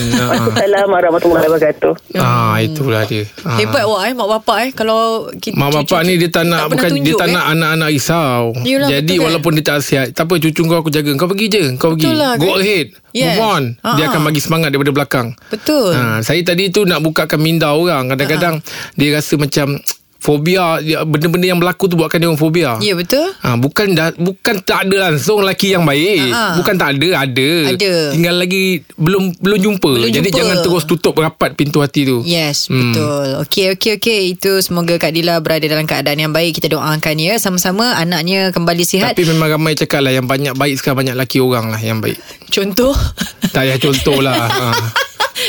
Assalamualaikum 0.55 0.91
warahmatullahi 0.91 1.45
wabarakatuh. 1.45 1.93
Ah 2.15 2.55
itulah 2.57 3.03
dia. 3.03 3.27
Ah. 3.41 3.55
Hebat 3.55 3.83
wah 3.85 4.01
eh 4.01 4.13
mak 4.13 4.27
bapak 4.29 4.57
eh 4.61 4.69
kalau 4.71 5.01
kita 5.33 5.55
Mak 5.55 5.69
bapak 5.73 5.99
ni 6.03 6.15
dia 6.15 6.29
tak 6.29 6.45
nak 6.45 6.67
pernah 6.67 6.71
bukan 6.73 6.89
dia 6.89 6.95
tunjuk, 6.95 7.17
tak 7.17 7.27
eh. 7.27 7.33
nak 7.33 7.45
anak-anak 7.49 7.89
risau. 7.89 8.41
Yelah, 8.61 8.87
Jadi 8.89 9.03
betul 9.05 9.15
kan? 9.15 9.25
walaupun 9.25 9.51
dia 9.53 9.63
tak 9.65 9.77
sihat, 9.81 10.07
tak 10.11 10.23
apa 10.25 10.33
cucu 10.37 10.61
kau 10.61 10.77
aku 10.77 10.89
jaga. 10.89 11.11
Kau 11.13 11.27
pergi 11.27 11.45
je, 11.47 11.63
kau 11.75 11.89
pergi. 11.91 12.05
Betul 12.05 12.17
lah, 12.17 12.31
Go 12.35 12.47
kan? 12.49 12.61
ahead. 12.61 12.87
Yes. 13.15 13.39
Move 13.39 13.47
on. 13.47 13.63
Dia 13.95 14.05
Ah, 14.05 14.07
akan 14.11 14.21
bagi 14.27 14.43
semangat 14.43 14.75
daripada 14.75 14.91
belakang. 14.91 15.27
Betul. 15.47 15.95
Ha, 15.95 16.19
saya 16.19 16.43
tadi 16.43 16.67
tu 16.67 16.83
nak 16.83 16.99
bukakan 16.99 17.39
minda 17.39 17.71
orang. 17.71 18.11
Kadang-kadang 18.11 18.59
dia 18.93 19.15
rasa 19.15 19.39
macam 19.39 19.79
fobia 20.25 20.81
dia- 20.81 21.05
benda-benda 21.05 21.45
yang 21.45 21.61
berlaku 21.61 21.85
tu 21.85 21.93
buatkan 21.93 22.17
dia 22.17 22.25
orang 22.25 22.41
fobia. 22.41 22.81
Ya 22.81 22.97
betul. 22.97 23.29
Ha, 23.37 23.53
bukan 23.53 23.93
dah, 23.93 24.09
bukan 24.11 24.57
tak 24.59 24.89
ada 24.89 25.07
langsung 25.07 25.39
lelaki 25.39 25.71
yang 25.71 25.85
baik. 25.85 26.25
Ha. 26.27 26.57
Bukan 26.57 26.73
tak 26.73 26.97
ada, 26.97 27.09
ada. 27.21 27.49
Ada. 27.69 27.93
Tinggal 28.09 28.35
lagi 28.35 28.63
belum 28.91 29.37
belum 29.37 29.57
jumpa. 29.61 29.91
Belum 29.95 30.09
Jadi 30.09 30.25
jumpa. 30.25 30.39
jangan 30.41 30.57
terus 30.59 30.83
tutup 30.83 31.13
rapat 31.15 31.53
pintu 31.53 31.79
hati 31.79 32.03
tu. 32.03 32.25
Yes, 32.25 32.65
Hmm. 32.65 32.89
betul. 32.89 33.27
Okey, 33.39 33.65
okey, 33.71 33.91
okey. 33.95 34.19
Itu 34.33 34.57
semoga 34.59 34.97
Kak 34.97 35.13
Dila 35.13 35.37
berada 35.37 35.63
dalam 35.63 35.85
keadaan 35.85 36.17
yang 36.17 36.33
baik. 36.33 36.57
Kita 36.57 36.67
doakan 36.67 37.15
ya. 37.15 37.37
Sama-sama 37.37 37.93
anaknya 37.93 38.49
kembali 38.49 38.81
sihat. 38.81 39.13
Tapi 39.13 39.29
memang 39.29 39.53
ramai 39.53 39.77
cakap 39.77 40.01
lah 40.01 40.09
yang 40.09 40.25
banyak 40.25 40.55
baik 40.55 40.73
sekarang 40.75 41.05
banyak 41.05 41.13
lelaki 41.13 41.37
orang 41.37 41.69
lah 41.69 41.77
yang 41.77 42.01
baik. 42.01 42.17
Contoh. 42.47 42.97
Tak 43.45 43.61
payah 43.61 43.77
contoh 43.77 44.17
lah. 44.19 44.49
ha. 44.51 44.67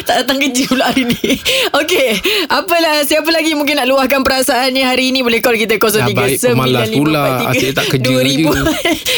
Tak 0.06 0.25
datang 0.25 0.38
kerja 0.43 0.65
pula 0.67 0.91
hari 0.91 1.05
ni. 1.06 1.38
Okey. 1.81 2.11
Apalah, 2.50 3.06
siapa 3.06 3.29
lagi 3.31 3.55
mungkin 3.55 3.79
nak 3.79 3.87
luahkan 3.87 4.21
perasaannya 4.23 4.83
hari 4.83 5.15
ini. 5.15 5.23
Boleh 5.23 5.38
call 5.38 5.56
kita 5.59 5.79
03 5.79 6.03
Dah 6.03 6.09
baik, 6.11 6.38
pemalas 6.43 6.88
pula. 6.91 7.25
Asyik 7.55 7.73
tak 7.75 7.87
kerja 7.94 8.11
2000. 8.11 8.27
je. 8.27 8.62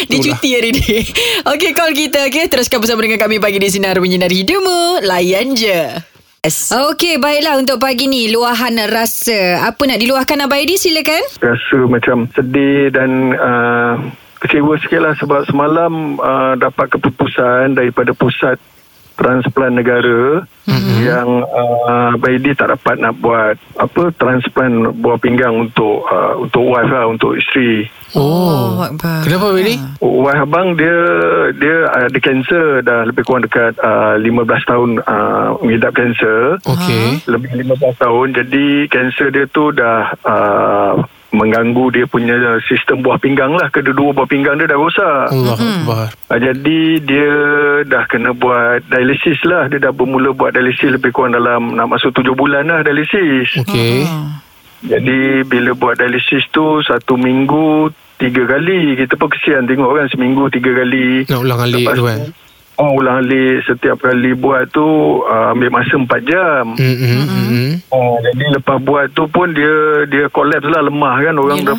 Dia 0.08 0.18
cuti 0.18 0.48
hari 0.52 0.70
ni. 0.76 0.86
Okey, 1.52 1.70
call 1.72 1.92
kita. 1.96 2.28
Okay. 2.28 2.46
Teruskan 2.46 2.78
bersama 2.80 3.00
dengan 3.04 3.20
kami 3.20 3.40
pagi 3.40 3.56
di 3.56 3.68
Sinar 3.72 3.96
Menyinari 3.98 4.44
Hidupmu. 4.44 5.04
Layan 5.04 5.56
je. 5.56 5.98
Yes. 6.46 6.70
Okey, 6.70 7.18
baiklah 7.18 7.58
untuk 7.58 7.82
pagi 7.82 8.06
ni 8.06 8.30
luahan 8.30 8.78
rasa. 8.88 9.66
Apa 9.66 9.84
nak 9.90 9.98
diluahkan 9.98 10.38
Abang 10.38 10.62
Aidi 10.62 10.78
silakan. 10.78 11.20
rasa 11.42 11.78
macam 11.90 12.30
sedih 12.30 12.94
dan 12.94 13.34
uh, 13.34 13.94
kecewa 14.38 14.78
sikit 14.78 15.02
lah 15.02 15.14
sebab 15.18 15.44
semalam 15.50 16.16
uh, 16.22 16.54
dapat 16.54 16.94
keputusan 16.94 17.74
daripada 17.74 18.14
pusat 18.14 18.56
transplant 19.18 19.74
negara 19.74 20.46
mm-hmm. 20.70 20.98
yang 21.02 21.28
uh, 21.42 22.14
Baidi 22.16 22.54
tak 22.54 22.70
dapat 22.70 23.02
nak 23.02 23.18
buat 23.18 23.58
apa 23.76 24.14
transplant 24.14 24.94
buah 25.02 25.18
pinggang 25.18 25.68
untuk 25.68 26.06
uh, 26.06 26.38
untuk 26.38 26.62
wife 26.70 26.88
lah 26.88 27.10
untuk 27.10 27.34
isteri 27.34 27.90
Oh, 28.16 28.80
Akbar. 28.80 29.20
Kenapa 29.26 29.52
Bini? 29.52 29.76
wife 30.18 30.44
abang 30.44 30.74
dia 30.76 30.98
dia 31.56 31.76
ada 31.88 32.18
kanser 32.20 32.82
dah 32.84 33.06
lebih 33.08 33.24
kurang 33.24 33.46
dekat 33.46 33.72
uh, 33.80 34.18
15 34.20 34.44
tahun 34.68 34.90
uh, 35.06 35.48
mengidap 35.64 35.92
kanser 35.96 36.58
Okey. 36.68 37.22
lebih 37.30 37.50
15 37.64 38.02
tahun 38.02 38.26
jadi 38.36 38.66
kanser 38.92 39.28
dia 39.32 39.46
tu 39.48 39.70
dah 39.72 40.12
uh, 40.26 40.92
mengganggu 41.28 41.92
dia 41.92 42.04
punya 42.08 42.56
sistem 42.66 43.04
buah 43.04 43.20
pinggang 43.20 43.52
lah 43.52 43.68
kedua-dua 43.68 44.16
buah 44.16 44.28
pinggang 44.28 44.56
dia 44.56 44.68
dah 44.68 44.80
rosak 44.80 45.28
Allah 45.28 45.56
Akbar. 45.56 46.06
uh, 46.12 46.38
jadi 46.40 46.80
dia 47.04 47.32
dah 47.88 48.04
kena 48.08 48.32
buat 48.34 48.84
dialisis 48.90 49.38
lah 49.48 49.68
dia 49.70 49.80
dah 49.80 49.92
bermula 49.92 50.32
buat 50.34 50.52
dialisis 50.52 50.92
lebih 50.92 51.12
kurang 51.12 51.36
dalam 51.36 51.72
nak 51.72 51.88
masuk 51.88 52.12
7 52.12 52.32
bulan 52.34 52.68
lah 52.68 52.80
dialisis 52.84 53.64
Okey. 53.64 54.04
Ah. 54.04 54.44
Jadi 54.82 55.42
bila 55.42 55.74
buat 55.74 55.98
dialisis 55.98 56.46
tu 56.54 56.78
satu 56.86 57.18
minggu 57.18 57.90
tiga 58.18 58.42
kali. 58.46 58.94
Kita 58.94 59.18
pun 59.18 59.30
kesian 59.30 59.66
tengok 59.66 59.90
kan 59.90 60.06
seminggu 60.10 60.46
tiga 60.54 60.70
kali. 60.70 61.26
Nak 61.26 61.40
ulang 61.42 61.60
alik 61.66 61.86
tu 61.98 62.04
kan. 62.06 62.20
Oh 62.78 62.94
ulang 62.94 63.26
alik. 63.26 63.66
Setiap 63.66 63.98
kali 63.98 64.38
buat 64.38 64.70
tu 64.70 64.86
uh, 65.26 65.50
ambil 65.50 65.74
masa 65.74 65.98
4 65.98 66.06
jam. 66.30 66.78
Hmm, 66.78 66.94
hmm, 66.94 67.24
hmm. 67.26 67.70
Oh, 67.90 68.22
jadi 68.22 68.54
lepas 68.54 68.78
buat 68.78 69.10
tu 69.18 69.26
pun 69.26 69.50
dia 69.50 70.06
dia 70.06 70.30
collapse 70.30 70.70
lah 70.70 70.86
lemah 70.86 71.26
kan. 71.26 71.34
Orang 71.42 71.66
dah, 71.66 71.78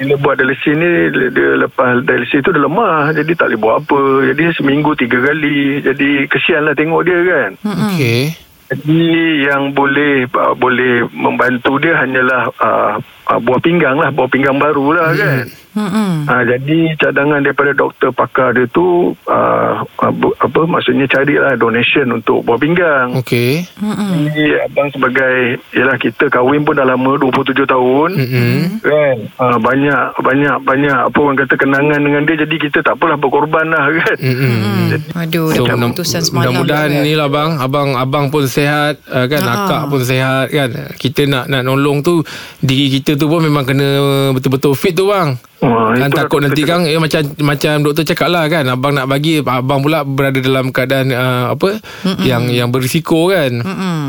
bila 0.00 0.16
buat 0.16 0.40
dialisis 0.40 0.72
ni 0.80 0.88
dia, 1.36 1.60
lepas 1.60 2.00
dialisis 2.08 2.40
tu 2.40 2.56
dia 2.56 2.64
lemah. 2.64 3.12
Jadi 3.12 3.36
tak 3.36 3.52
boleh 3.52 3.60
buat 3.60 3.76
apa. 3.84 4.00
Jadi 4.32 4.42
seminggu 4.56 4.96
tiga 4.96 5.20
kali. 5.20 5.84
Jadi 5.84 6.24
kesian 6.32 6.64
lah 6.64 6.72
tengok 6.72 7.04
dia 7.04 7.20
kan. 7.20 7.50
Okey. 7.92 8.49
Jadi 8.70 9.02
yang 9.50 9.74
boleh 9.74 10.30
uh, 10.30 10.54
boleh 10.54 11.10
membantu 11.10 11.82
dia 11.82 11.98
hanyalah 11.98 12.54
uh, 12.62 12.94
uh, 13.30 13.38
buah 13.38 13.60
pinggang 13.60 13.94
lah 13.94 14.10
buah 14.10 14.26
pinggang 14.26 14.56
baru 14.56 14.86
lah 14.92 15.08
kan 15.14 15.46
Mm-mm. 15.70 16.26
Ha, 16.26 16.42
jadi 16.42 16.98
cadangan 16.98 17.46
daripada 17.46 17.70
doktor 17.70 18.10
pakar 18.10 18.50
dia 18.50 18.66
tu 18.66 19.14
uh, 19.22 19.72
uh, 19.86 20.10
bu- 20.10 20.34
apa 20.34 20.66
maksudnya 20.66 21.06
carilah 21.06 21.54
donation 21.54 22.10
untuk 22.10 22.42
buah 22.42 22.58
pinggang. 22.58 23.14
Okey. 23.14 23.70
Jadi 23.78 24.44
abang 24.60 24.90
sebagai 24.90 25.34
yalah 25.70 25.94
kita 25.94 26.26
kahwin 26.26 26.66
pun 26.66 26.74
dah 26.74 26.82
lama 26.82 27.14
27 27.14 27.54
tahun. 27.64 28.10
Hmm. 28.12 28.60
Kan 28.82 29.16
uh, 29.38 29.58
banyak 29.58 30.02
banyak 30.18 30.56
banyak 30.60 30.96
apa 31.06 31.18
orang 31.20 31.38
kata 31.38 31.54
kenangan 31.54 32.00
dengan 32.00 32.22
dia 32.24 32.36
jadi 32.40 32.56
kita 32.60 32.78
tak 32.82 32.98
apalah 32.98 33.14
berkorban 33.14 33.70
lah 33.70 33.94
kan. 33.94 34.16
Hmm. 34.18 34.98
Aduh, 35.16 35.54
So, 35.54 35.62
mudah- 35.62 35.78
keputusan 35.78 36.20
semalam. 36.24 36.50
mudah-mudahan 36.50 36.90
ni 36.98 37.14
lah 37.14 37.28
bang 37.28 37.50
Abang 37.56 37.94
abang 37.94 38.26
pun 38.26 38.42
sihat 38.44 38.98
uh, 39.06 39.22
kan 39.24 39.38
Ha. 39.40 39.52
Akak 39.56 39.82
pun 39.86 40.02
sihat 40.02 40.46
kan 40.48 40.70
Kita 40.92 41.24
nak 41.24 41.46
nak 41.46 41.62
nolong 41.62 42.02
tu 42.02 42.26
Diri 42.58 42.90
kita 42.92 43.14
tu 43.20 43.28
pun 43.28 43.44
memang 43.44 43.68
kena 43.68 43.88
betul-betul 44.32 44.72
fit 44.72 44.96
tu 44.96 45.12
bang. 45.12 45.36
Wah, 45.60 45.92
kan 45.92 46.08
takut 46.08 46.40
nanti 46.40 46.64
kan 46.64 46.88
eh, 46.88 46.96
macam 46.96 47.20
macam 47.44 47.84
doktor 47.84 48.08
cakap 48.08 48.32
lah 48.32 48.48
kan 48.48 48.64
abang 48.64 48.96
nak 48.96 49.04
bagi 49.04 49.44
abang 49.44 49.84
pula 49.84 50.08
berada 50.08 50.40
dalam 50.40 50.72
keadaan 50.72 51.12
uh, 51.12 51.52
apa 51.52 51.76
Mm-mm. 52.08 52.24
yang 52.24 52.48
yang 52.48 52.72
berisiko 52.72 53.28
kan. 53.28 53.60
Mm-mm. 53.60 54.00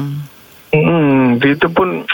Hmm, 0.72 1.36
kita 1.44 1.68
pun 1.68 2.08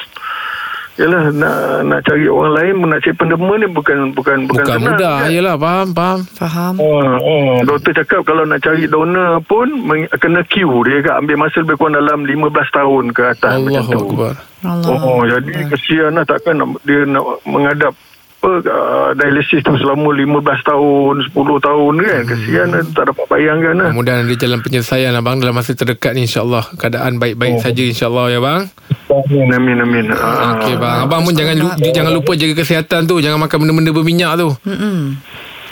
Yalah 0.98 1.30
nak 1.30 1.56
nak 1.86 2.00
cari 2.01 2.25
orang 2.25 2.54
lain 2.54 2.74
nak 2.84 3.00
cari 3.00 3.13
pendema 3.13 3.54
ni 3.54 3.68
bukan 3.70 3.98
bukan 4.12 4.38
bukan, 4.46 4.66
Bukan 4.66 4.75
senang, 4.75 4.98
mudah. 4.98 5.16
kan? 5.22 5.30
Yalah 5.30 5.56
faham 5.56 5.88
faham. 5.94 6.20
Faham. 6.34 6.74
Oh, 6.77 6.98
oh, 7.22 7.54
doktor 7.62 7.94
cakap 7.94 8.22
kalau 8.24 8.44
nak 8.44 8.60
cari 8.60 8.86
donor 8.86 9.38
pun 9.46 9.70
meng, 9.80 10.10
kena 10.12 10.42
queue 10.44 10.74
dia 10.84 11.00
cakap 11.00 11.16
ambil 11.22 11.38
masa 11.38 11.58
lebih 11.62 11.75
kurang 11.75 11.96
dalam 11.96 12.20
15 12.24 12.50
tahun 12.74 13.04
ke 13.12 13.22
atas 13.30 13.51
macam 13.56 13.70
Allahu 13.70 13.94
tu. 13.94 14.00
akbar. 14.10 14.34
Allah. 14.60 14.98
Oh, 14.98 15.22
jadi 15.22 15.51
kesian 15.70 16.12
lah 16.12 16.25
takkan 16.25 16.58
dia 16.82 17.06
nak 17.06 17.24
menghadap 17.46 17.94
apa 18.38 18.62
uh, 18.62 19.10
dialisis 19.13 19.60
tu 19.60 19.74
selama 19.75 20.13
15 20.13 20.29
tahun 20.63 21.15
10 21.25 21.34
tahun 21.60 21.94
kan 21.98 22.22
kesian 22.27 22.67
lah 22.70 22.86
tak 22.88 23.10
dapat 23.10 23.25
bayangkan 23.27 23.74
lah 23.75 23.89
Mudah-mudahan 23.89 24.24
ada 24.24 24.36
jalan 24.38 24.60
penyelesaian 24.62 25.12
abang 25.12 25.38
dalam 25.38 25.51
masa 25.51 25.74
terdekat 25.74 26.13
ni 26.13 26.24
insyaallah 26.24 26.70
keadaan 26.74 27.17
baik-baik 27.17 27.56
Oh. 27.56 27.60
saja 27.60 27.82
insyaallah 27.82 28.29
ya 28.29 28.39
bang. 28.39 28.70
amin 29.10 29.50
amin 29.51 29.77
amin 29.82 30.06
Ah. 30.12 30.53
Okey 30.56 30.75
bang, 30.75 30.98
abang 31.01 31.22
pun 31.22 31.34
jangan 31.34 31.56
lu- 31.58 31.75
jangan 31.89 32.13
lupa 32.13 32.32
jaga 32.34 32.53
kesihatan 32.56 33.01
tu, 33.03 33.17
jangan 33.17 33.39
makan 33.39 33.58
benda-benda 33.60 33.91
berminyak 33.91 34.32
tu. 34.36 34.50
Mm-mm. 34.63 35.17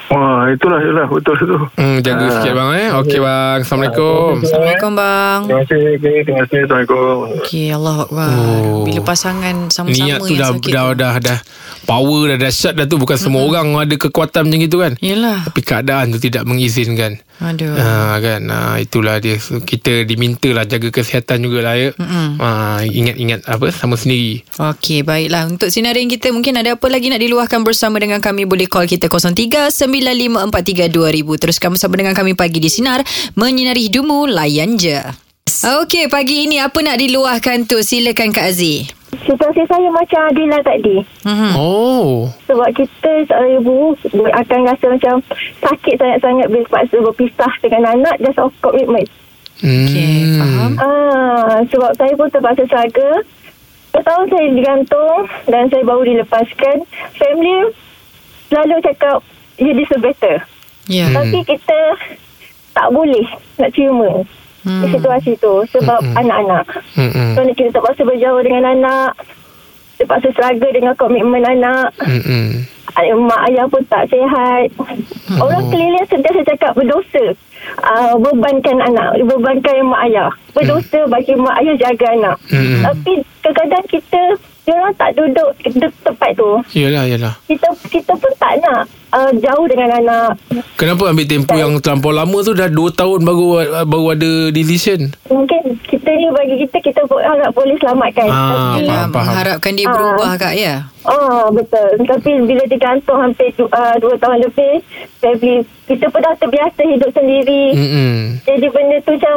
Wah, 0.05 0.45
itulah 0.53 0.77
itulah 0.77 1.07
betul 1.09 1.35
tu. 1.39 1.57
Hmm, 1.81 1.97
jaga 2.05 2.25
sikit 2.37 2.53
bang 2.53 2.69
eh. 2.77 2.89
Okey 3.01 3.19
bang, 3.23 3.57
assalamualaikum. 3.65 4.33
Assalamualaikum 4.43 4.91
bang. 4.93 5.39
Terima 5.45 5.61
kasih, 5.65 5.81
okay, 5.97 6.17
terima 6.21 6.39
kasih. 6.45 6.57
Assalamualaikum. 6.65 7.17
Okey, 7.41 7.65
Allah 7.73 7.95
Akbar. 8.05 8.29
Oh. 8.37 8.83
Bila 8.85 8.99
pasangan 9.01 9.55
sama-sama 9.73 10.05
Niat 10.05 10.19
tu 10.21 10.33
yang 10.33 10.41
dah 10.41 10.49
sakit 10.53 10.71
dah, 10.73 10.85
tu. 10.85 10.99
dah 11.01 11.13
dah 11.17 11.39
power 11.85 12.21
dah 12.33 12.37
dahsyat 12.41 12.73
dah 12.77 12.85
tu 12.89 12.97
bukan 12.97 13.17
semua 13.17 13.41
orang 13.45 13.67
ada 13.77 13.95
kekuatan 13.97 14.41
macam 14.45 14.61
itu 14.61 14.77
kan. 14.77 14.93
Yelah. 15.01 15.39
Tapi 15.49 15.61
keadaan 15.61 16.13
tu 16.13 16.19
tidak 16.21 16.43
mengizinkan. 16.45 17.17
Aduh. 17.35 17.75
Ha, 17.75 18.15
kan 18.23 18.41
ha, 18.47 18.79
itulah 18.79 19.19
dia 19.19 19.35
So, 19.35 19.59
kita 19.59 20.07
diminta 20.07 20.47
lah 20.55 20.63
jaga 20.63 20.89
kesihatan 20.89 21.43
jugalah 21.43 21.75
ya. 21.75 21.91
Mm-mm. 21.99 22.39
Ha, 22.39 22.47
ingat-ingat 22.87 23.43
apa 23.45 23.69
sama 23.75 23.99
sendiri. 23.99 24.41
Okey, 24.57 25.03
baiklah. 25.03 25.45
Untuk 25.45 25.69
sinarin 25.69 26.07
kita 26.07 26.31
mungkin 26.31 26.55
ada 26.55 26.79
apa 26.79 26.87
lagi 26.87 27.11
nak 27.11 27.19
diluahkan 27.19 27.61
bersama 27.61 27.99
dengan 27.99 28.23
kami 28.23 28.47
boleh 28.47 28.65
call 28.65 28.87
kita 28.87 29.11
0395432000. 30.01 31.41
Teruskan 31.41 31.69
bersama 31.75 31.93
dengan 31.95 32.13
kami 32.17 32.33
pagi 32.35 32.59
di 32.59 32.67
Sinar 32.67 33.05
menyinari 33.37 33.87
hidupmu 33.87 34.27
layan 34.27 34.75
je. 34.75 34.99
Okey, 35.65 36.11
pagi 36.11 36.49
ini 36.49 36.59
apa 36.59 36.77
nak 36.81 36.99
diluahkan 36.99 37.69
tu? 37.69 37.79
Silakan 37.79 38.33
Kak 38.35 38.49
Aziz. 38.51 38.91
Situasi 39.23 39.63
saya 39.65 39.87
macam 39.89 40.27
Adila 40.27 40.59
tadi. 40.61 40.99
Mhm. 41.23 41.51
Oh. 41.55 42.27
Sebab 42.45 42.69
kita 42.75 43.11
seorang 43.31 43.63
ibu 43.63 43.95
akan 44.13 44.59
rasa 44.67 44.85
macam 44.91 45.13
sakit 45.63 45.95
sangat-sangat 45.95 46.45
bila 46.51 46.61
terpaksa 46.67 46.97
berpisah 46.99 47.53
dengan 47.63 47.81
anak 47.95 48.15
just 48.19 48.37
of 48.41 48.51
commitment. 48.59 49.07
Hmm. 49.63 49.87
Okey, 49.87 50.35
faham. 50.35 50.71
Ah, 50.77 51.57
sebab 51.71 51.91
saya 51.95 52.13
pun 52.19 52.27
terpaksa 52.27 52.63
struggle. 52.67 53.23
Setahun 53.95 54.27
saya 54.27 54.47
digantung 54.51 55.19
dan 55.47 55.63
saya 55.71 55.83
baru 55.87 56.03
dilepaskan. 56.03 56.83
Family 57.15 57.71
selalu 58.51 58.75
cakap 58.83 59.23
you 59.57 59.73
deserve 59.73 60.01
better. 60.01 60.43
Ya. 60.85 61.09
Hmm. 61.09 61.15
Tapi 61.17 61.39
kita 61.43 61.79
tak 62.71 62.87
boleh 62.91 63.25
nak 63.57 63.71
terima 63.71 64.23
Hmm. 64.65 64.81
hmm. 64.81 64.97
situasi 64.97 65.37
tu 65.37 65.61
sebab 65.69 66.01
Hmm. 66.01 66.09
hmm. 66.09 66.21
anak-anak. 66.25 66.65
Hmm. 66.97 67.37
Kerana 67.37 67.51
kita 67.53 67.69
terpaksa 67.69 68.01
berjauh 68.01 68.41
dengan 68.41 68.65
anak. 68.65 69.13
Terpaksa 69.95 70.27
struggle 70.33 70.73
dengan 70.73 70.97
komitmen 70.97 71.45
anak. 71.45 71.93
Hmm. 72.01 72.65
Ay- 72.95 73.13
mak 73.13 73.45
ayah 73.45 73.69
pun 73.69 73.85
tak 73.85 74.09
sihat. 74.09 74.65
Hmm. 75.29 75.37
Orang 75.37 75.69
keliling 75.69 76.07
sentiasa 76.09 76.41
cakap 76.43 76.73
berdosa. 76.73 77.37
Uh, 77.81 78.13
bebankan 78.17 78.77
anak, 78.79 79.21
bebankan 79.21 79.85
mak 79.85 80.01
ayah. 80.05 80.29
Berdosa 80.53 81.05
bagi 81.09 81.33
mak 81.35 81.61
ayah 81.61 81.75
jaga 81.77 82.07
anak. 82.11 82.37
Hmm. 82.49 82.81
Tapi 82.81 83.13
kadang-kadang 83.41 83.85
kita 83.85 84.21
orang 84.71 84.95
tak 84.95 85.13
duduk 85.13 85.49
di 85.59 85.69
tempat 86.01 86.31
tu. 86.33 86.49
Yalah, 86.73 87.05
yalah. 87.05 87.33
Kita 87.45 87.67
kita 87.85 88.11
pun 88.13 88.31
tak 88.35 88.57
nak 88.59 88.81
uh, 89.11 89.31
jauh 89.35 89.65
dengan 89.65 89.89
anak. 89.95 90.31
Kenapa 90.75 91.07
ambil 91.07 91.23
tempoh 91.23 91.53
yang 91.53 91.71
terlampau 91.77 92.09
lama 92.09 92.37
tu 92.39 92.51
dah 92.51 92.65
2 92.65 92.75
tahun 92.91 93.19
baru 93.21 93.47
baru 93.83 94.05
ada 94.11 94.31
decision? 94.49 95.13
Mungkin 95.27 95.61
kita 95.85 96.09
ni 96.09 96.27
bagi 96.29 96.55
kita 96.61 96.77
kita 96.81 97.01
pun 97.05 97.19
harap 97.19 97.51
boleh 97.51 97.77
selamatkan. 97.77 98.27
Ah, 98.27 98.75
Tapi 98.75 98.81
faham, 98.85 99.09
faham. 99.09 99.25
Mengharapkan 99.31 99.71
dia 99.71 99.85
Ah. 99.85 99.93
berubah 99.93 100.31
Kak 100.35 100.53
ya. 100.53 100.75
Ah 101.03 101.45
betul. 101.47 101.89
Tapi 102.01 102.31
bila 102.43 102.63
digantung 102.65 103.17
hampir 103.17 103.53
du, 103.53 103.69
uh, 103.69 103.95
dua 103.99 104.17
tahun 104.17 104.41
lebih, 104.41 104.81
family 105.19 105.61
kita 105.85 106.09
pun 106.09 106.19
dah 106.19 106.33
terbiasa 106.35 106.81
hidup 106.81 107.11
sendiri. 107.13 107.63
Hmm. 107.71 108.21
Jadi 108.41 108.67
benda 108.67 108.97
tu 109.01 109.13
macam 109.13 109.33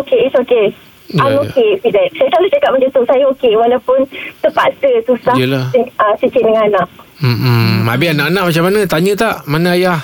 okay, 0.00 0.18
it's 0.24 0.34
okay. 0.34 0.72
Ya, 1.06 1.20
I'm 1.20 1.36
ya. 1.36 1.40
okay 1.44 1.68
with 1.78 1.92
that. 1.92 2.08
Saya 2.16 2.28
selalu 2.28 2.48
cakap 2.48 2.70
macam 2.72 2.88
tu. 2.90 3.02
Saya 3.04 3.24
okay 3.28 3.52
walaupun 3.54 3.98
terpaksa 4.40 4.88
susah 5.04 5.34
Yelah. 5.36 5.64
uh, 5.74 6.14
cicit 6.16 6.40
dengan 6.40 6.64
anak. 6.66 6.88
Hmm. 7.20 7.84
Habis 7.84 8.08
anak-anak 8.12 8.42
macam 8.48 8.62
mana? 8.64 8.80
Tanya 8.84 9.12
tak? 9.14 9.36
Mana 9.44 9.68
ayah? 9.76 10.00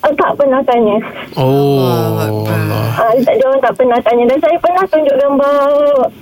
Uh, 0.00 0.12
tak 0.14 0.30
pernah 0.34 0.60
tanya. 0.64 0.96
Oh, 1.34 1.84
Allah. 1.84 2.88
Uh, 2.96 3.12
dia 3.18 3.44
orang 3.44 3.60
tak 3.60 3.74
pernah 3.74 3.98
tanya. 4.00 4.24
Dan 4.24 4.38
saya 4.40 4.56
pernah 4.56 4.84
tunjuk 4.88 5.16
gambar 5.16 5.56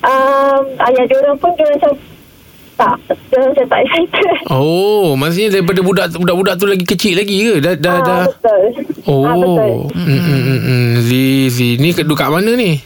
um, 0.03 0.61
ayah 0.91 1.05
dia 1.05 1.17
orang 1.21 1.37
pun 1.39 1.51
dia 1.55 1.67
macam 1.71 1.93
tak. 2.75 2.97
Dia 3.31 3.39
macam 3.41 3.65
tak 3.65 3.81
excited. 3.81 4.27
Oh, 4.55 5.15
maksudnya 5.15 5.49
daripada 5.55 5.81
budak 5.81 6.07
budak-budak 6.13 6.55
tu 6.59 6.67
lagi 6.67 6.85
kecil 6.85 7.15
lagi 7.17 7.37
ke? 7.41 7.55
Dah 7.63 7.75
dah 7.75 7.95
Ah, 7.95 8.03
dah. 8.03 8.25
betul. 8.27 8.63
Oh. 9.07 9.23
Ah, 9.23 9.35
betul. 9.35 9.75
Hmm, 9.95 10.05
hmm, 10.05 10.41
hmm, 10.43 10.61
hmm. 10.61 10.89
Zi, 11.01 11.25
Zi. 11.49 11.69
Ni 11.79 11.91
kat 11.91 12.05
kat 12.05 12.29
mana 12.29 12.53
ni? 12.55 12.83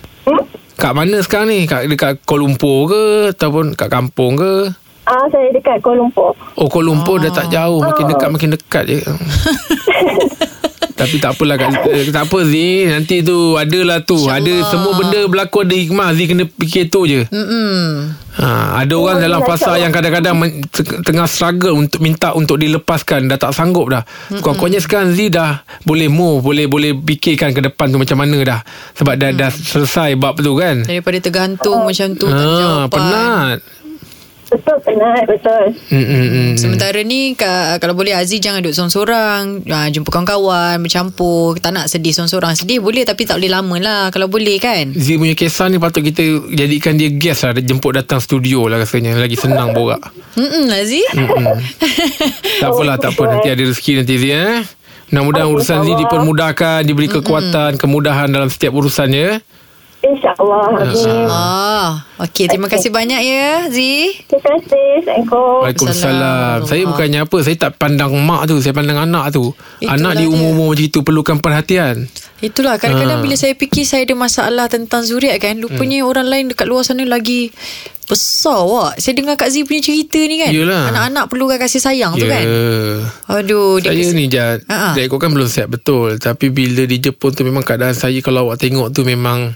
Kat 0.78 0.94
mana 0.94 1.18
sekarang 1.18 1.50
ni? 1.50 1.66
Kat 1.66 1.90
dekat 1.90 2.22
Kuala 2.22 2.46
Lumpur 2.46 2.86
ke 2.86 3.34
ataupun 3.34 3.74
kat 3.74 3.90
kampung 3.90 4.38
ke? 4.38 4.70
Ah, 5.10 5.26
saya 5.26 5.50
dekat 5.50 5.82
Kuala 5.82 6.06
Lumpur. 6.06 6.30
Oh, 6.54 6.70
Kuala 6.70 6.94
Lumpur 6.94 7.18
dah 7.18 7.34
tak 7.34 7.50
jauh, 7.50 7.82
makin 7.82 8.06
dekat 8.06 8.28
makin 8.30 8.54
dekat 8.54 8.82
je. 8.86 8.98
Tapi 10.98 11.16
tak 11.16 11.30
apalah 11.32 11.54
kat, 11.56 11.70
eh, 11.86 12.10
Tak 12.10 12.26
apa 12.26 12.38
Zi 12.42 12.66
Nanti 12.84 13.22
tu 13.22 13.54
Adalah 13.54 14.02
tu. 14.02 14.18
Ada 14.20 14.50
semua 14.66 14.92
benda 14.94 15.22
berlaku 15.24 15.62
Ada 15.62 15.72
hikmah. 15.72 16.08
Zi 16.10 16.24
kena 16.24 16.44
fikir 16.44 16.88
tu 16.88 17.04
je. 17.04 17.22
Mm-mm. 17.24 18.10
ha, 18.34 18.46
Ada 18.76 18.92
orang 18.92 19.18
dalam 19.18 19.40
fasa 19.40 19.74
Yang 19.74 19.92
kadang-kadang 19.94 20.34
men- 20.34 20.60
te- 20.64 20.82
Tengah 21.00 21.24
struggle 21.24 21.78
Untuk 21.78 21.98
minta 21.98 22.32
Untuk 22.32 22.56
dilepaskan. 22.56 23.26
Dah 23.26 23.38
tak 23.38 23.52
sanggup 23.52 23.88
dah. 23.88 24.02
Kurang-kurangnya 24.34 24.78
sekarang 24.78 25.10
Zi 25.10 25.28
dah 25.28 25.62
Boleh 25.82 26.06
move 26.06 26.42
Boleh 26.42 26.66
boleh 26.66 26.92
fikirkan 26.92 27.50
ke 27.50 27.62
depan 27.62 27.88
tu 27.88 27.96
Macam 27.96 28.18
mana 28.18 28.36
dah. 28.40 28.60
Sebab 28.94 29.14
dah, 29.14 29.30
dah 29.32 29.48
selesai 29.48 30.12
Bab 30.14 30.36
tu 30.36 30.52
kan. 30.52 30.82
Daripada 30.82 31.18
tergantung 31.18 31.82
macam 31.82 32.08
tu 32.12 32.26
ha. 32.26 32.84
Penat 32.88 33.62
Betul, 34.48 34.76
penat. 34.80 35.24
Betul. 35.24 35.76
hmm, 35.88 36.04
hmm, 36.04 36.26
hmm. 36.26 36.50
Sementara 36.56 37.00
ni 37.00 37.32
ka- 37.32 37.76
kalau 37.76 37.92
boleh 37.92 38.12
Aziz 38.12 38.40
jangan 38.40 38.60
duduk 38.60 38.72
seorang-seorang. 38.72 39.40
Ha, 39.62 39.88
jumpa 39.88 40.08
kawan-kawan, 40.08 40.80
bercampur. 40.80 41.56
Tak 41.56 41.70
nak 41.70 41.86
sedih 41.86 42.10
seorang-seorang. 42.10 42.56
Sedih 42.56 42.80
boleh 42.80 43.04
tapi 43.04 43.22
tak 43.22 43.36
boleh 43.36 43.52
lama 43.52 43.76
lah 43.76 44.02
kalau 44.08 44.24
boleh 44.26 44.56
kan. 44.56 44.88
Z 44.90 45.16
punya 45.16 45.32
kisah 45.32 45.68
ni 45.68 45.76
patut 45.76 46.00
kita 46.00 46.24
jadikan 46.48 46.96
dia 46.96 47.10
guest 47.10 47.44
lah. 47.44 47.52
Jemput 47.54 47.92
datang 47.92 48.18
studio 48.18 48.64
lah 48.66 48.80
rasanya. 48.80 49.14
Lagi 49.14 49.36
senang 49.36 49.76
borak. 49.76 50.00
Hmm, 50.32 50.68
Aziz. 50.70 51.04
Tak 52.58 52.68
apalah, 52.68 52.96
tak 52.96 53.14
apa. 53.14 53.22
Nanti 53.28 53.48
ada 53.48 53.62
rezeki 53.62 54.02
nanti 54.02 54.14
Z 54.16 54.24
eh. 54.28 54.58
Mudah-mudahan 55.08 55.48
urusan 55.48 55.78
Z 55.80 55.88
dipermudahkan, 55.98 56.78
diberi 56.84 57.08
kekuatan, 57.08 57.76
kemudahan 57.76 58.28
dalam 58.28 58.48
setiap 58.48 58.72
urusannya. 58.72 59.40
InsyaAllah. 59.98 60.78
Amin. 60.78 61.26
Ah, 61.26 62.06
okey 62.22 62.46
terima 62.46 62.70
kasih 62.70 62.94
banyak 62.94 63.18
ya 63.18 63.66
Zi. 63.66 64.14
Terima 64.30 64.42
kasih. 64.46 64.86
Assalamualaikum. 65.02 65.58
Waalaikumsalam. 65.66 66.58
Salam. 66.62 66.68
Saya 66.70 66.82
bukannya 66.86 67.20
apa, 67.26 67.36
saya 67.42 67.56
tak 67.58 67.72
pandang 67.76 68.14
mak 68.14 68.46
tu, 68.46 68.62
saya 68.62 68.70
pandang 68.70 68.98
anak 69.02 69.34
tu. 69.34 69.50
Itulah 69.82 69.98
anak 69.98 70.12
di 70.16 70.24
umur-umur 70.24 70.72
macam 70.72 70.86
itu 70.86 70.98
perlukan 71.02 71.36
perhatian. 71.42 72.06
Itulah 72.38 72.78
kadang-kadang 72.78 73.18
Ah. 73.18 73.24
bila 73.26 73.34
saya 73.34 73.58
fikir 73.58 73.82
saya 73.82 74.06
ada 74.06 74.14
masalah 74.14 74.70
tentang 74.70 75.02
zuriat 75.02 75.34
kan, 75.42 75.58
lupanya 75.58 76.06
Hmm. 76.06 76.10
orang 76.14 76.26
lain 76.30 76.44
dekat 76.54 76.70
luar 76.70 76.86
sana 76.86 77.02
lagi 77.02 77.50
besar 78.08 78.58
wak. 78.60 78.96
Saya 78.96 79.12
dengar 79.14 79.36
Kak 79.36 79.46
Z 79.46 79.62
punya 79.62 79.78
cerita 79.78 80.16
ni 80.18 80.36
kan. 80.38 80.48
Yelah. 80.48 80.88
Anak-anak 80.88 81.24
perlukan 81.26 81.58
kasih 81.58 81.78
sayang 81.78 82.12
tu 82.14 82.24
Ya. 82.24 82.32
kan. 82.34 82.44
Aduh, 83.30 83.78
dia 83.78 83.92
Saya 83.92 84.00
kes- 84.02 84.16
ni 84.16 84.24
Jad. 84.26 84.58
Dia 84.64 85.04
ikutkan 85.04 85.28
belum 85.28 85.46
siap 85.46 85.68
betul 85.70 86.16
Tapi 86.16 86.48
bila 86.48 86.82
di 86.82 86.98
Jepun 86.98 87.30
tu 87.30 87.42
Memang 87.42 87.60
keadaan 87.60 87.92
saya 87.92 88.16
Kalau 88.18 88.46
awak 88.46 88.58
tengok 88.58 88.88
tu 88.90 89.02
memang 89.02 89.52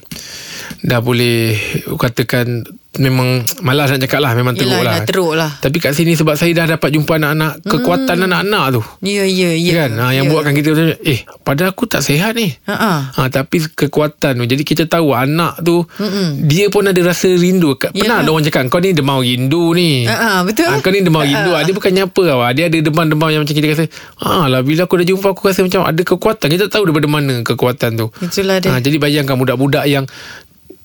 dah 0.83 0.99
boleh 0.99 1.55
katakan 1.95 2.67
memang 2.93 3.41
malas 3.63 3.89
nak 3.89 4.03
cakap 4.03 4.21
lah 4.21 4.35
memang 4.35 4.53
teruk 4.53 4.69
Yelah, 4.75 4.85
lah 4.85 5.01
teruk 5.03 5.33
lah. 5.33 5.51
tapi 5.57 5.79
kat 5.79 5.95
sini 5.95 6.13
sebab 6.13 6.35
saya 6.35 6.53
dah 6.53 6.77
dapat 6.77 6.93
jumpa 6.93 7.17
anak-anak 7.17 7.65
kekuatan 7.65 8.21
anak-anak 8.21 8.65
tu 8.71 8.83
Ya, 9.01 9.25
ya, 9.25 9.55
ya. 9.55 9.73
kan 9.79 9.91
ha, 9.97 10.05
yang 10.11 10.27
ya. 10.27 10.31
buatkan 10.31 10.53
kita 10.53 10.69
macam, 10.71 10.93
eh 11.01 11.25
pada 11.41 11.63
aku 11.67 11.87
tak 11.87 12.03
sihat 12.03 12.35
ni 12.35 12.53
Ha, 12.63 12.75
ha. 12.75 12.93
Ha, 13.09 13.21
tapi 13.29 13.65
kekuatan 13.65 14.37
tu 14.37 14.45
Jadi 14.45 14.61
kita 14.61 14.85
tahu 14.85 15.11
Anak 15.13 15.59
tu 15.61 15.83
Mm-mm. 15.89 16.45
Dia 16.45 16.69
pun 16.69 16.85
ada 16.85 17.01
rasa 17.01 17.27
rindu 17.29 17.75
Pernah 17.75 17.97
Yalah. 17.97 18.19
ada 18.19 18.31
orang 18.31 18.45
cakap 18.45 18.63
Kau 18.69 18.79
ni 18.79 18.93
demam 18.93 19.19
rindu 19.19 19.73
ni 19.73 20.05
Ha, 20.05 20.15
ha, 20.15 20.31
betul. 20.43 20.67
ha, 20.67 20.79
Kau 20.79 20.91
ni 20.91 21.01
demam 21.01 21.23
rindu 21.23 21.51
ha. 21.51 21.63
Dia 21.63 21.73
bukannya 21.73 22.03
apa 22.05 22.23
tau 22.23 22.41
Dia 22.51 22.65
ada 22.67 22.79
demam-demam 22.79 23.29
Yang 23.29 23.41
macam 23.43 23.55
kita 23.57 23.67
rasa 23.69 23.85
ha, 24.21 24.47
lah, 24.47 24.61
Bila 24.61 24.85
aku 24.85 24.95
dah 24.97 25.07
jumpa 25.07 25.27
Aku 25.29 25.43
rasa 25.45 25.61
macam 25.61 25.81
ada 25.83 26.03
kekuatan 26.03 26.47
Kita 26.47 26.65
tahu 26.69 26.83
daripada 26.87 27.09
mana 27.09 27.35
Kekuatan 27.41 27.91
tu 27.95 28.07
Itulah 28.21 28.57
dia. 28.59 28.71
ha, 28.71 28.79
Jadi 28.79 28.97
bayangkan 28.99 29.35
budak-budak 29.35 29.85
yang 29.87 30.05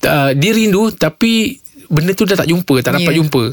uh, 0.03 0.31
Dia 0.33 0.51
rindu 0.51 0.91
Tapi 0.91 1.57
Benda 1.87 2.11
tu 2.11 2.27
dah 2.27 2.35
tak 2.35 2.51
jumpa 2.51 2.83
Tak 2.83 2.99
dapat 2.99 3.13
Ya. 3.15 3.17
jumpa 3.17 3.43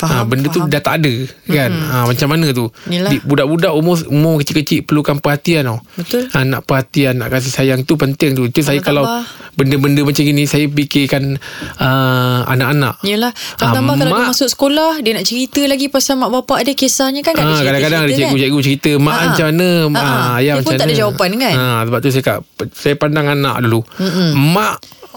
Faham, 0.00 0.16
ha, 0.16 0.24
benda 0.24 0.48
faham. 0.48 0.64
tu 0.64 0.70
dah 0.70 0.80
tak 0.80 0.94
ada 0.96 1.14
kan 1.46 1.70
ha, 1.70 1.96
macam 2.04 2.28
mana 2.28 2.46
tu 2.50 2.72
Yelah. 2.86 3.12
Budak-budak 3.20 3.72
umur 3.72 4.00
umur 4.06 4.34
kecil-kecil 4.38 4.80
perlukan 4.82 5.16
perhatian 5.16 5.62
tau 5.66 5.78
Betul. 5.92 6.24
ha, 6.26 6.40
nak 6.42 6.64
perhatian 6.64 7.14
nak 7.14 7.28
kasih 7.28 7.52
sayang 7.52 7.80
tu 7.82 7.94
penting 7.94 8.32
tu 8.32 8.44
itu 8.44 8.60
saya 8.60 8.78
kalau 8.78 9.04
Tambah-tambah. 9.04 9.52
benda-benda 9.52 10.00
macam 10.02 10.22
gini 10.22 10.44
saya 10.44 10.64
fikirkan 10.66 11.36
uh, 11.76 12.40
anak-anak 12.46 12.96
Yelah 13.02 13.32
Ah, 13.58 13.70
Tambah 13.70 13.92
kalau 13.94 14.08
dia 14.08 14.16
mak- 14.16 14.30
masuk 14.30 14.48
sekolah 14.48 14.92
Dia 14.98 15.12
nak 15.12 15.24
cerita 15.24 15.60
lagi 15.62 15.86
Pasal 15.86 16.16
mak 16.16 16.32
bapak 16.32 16.62
ada 16.62 16.72
Kisahnya 16.72 17.20
kan 17.20 17.34
Ah, 17.34 17.60
kadang-kadang 17.60 18.00
ada 18.02 18.12
cikgu-cikgu 18.14 18.60
cerita 18.62 18.90
mak 18.96 19.12
ah. 19.12 19.22
macam 19.28 19.46
mana 19.46 19.68
ah. 19.90 20.00
ah, 20.00 20.28
ayah 20.38 20.54
Dia 20.54 20.56
pun 20.56 20.64
macam 20.64 20.72
tak 20.72 20.80
ada 20.80 20.88
mana. 20.88 21.00
jawapan 21.00 21.28
kan? 21.36 21.54
ah, 21.54 21.80
sebab 21.84 21.98
tu 21.98 22.08
saya 22.08 22.22
cakap 22.22 22.38
saya 22.72 22.94
pandang 22.94 23.26
anak 23.28 23.56
dulu 23.60 23.80
Mm-mm. 23.96 24.30
mak 24.50 24.76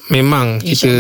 memang 0.10 0.60
kita 0.60 0.92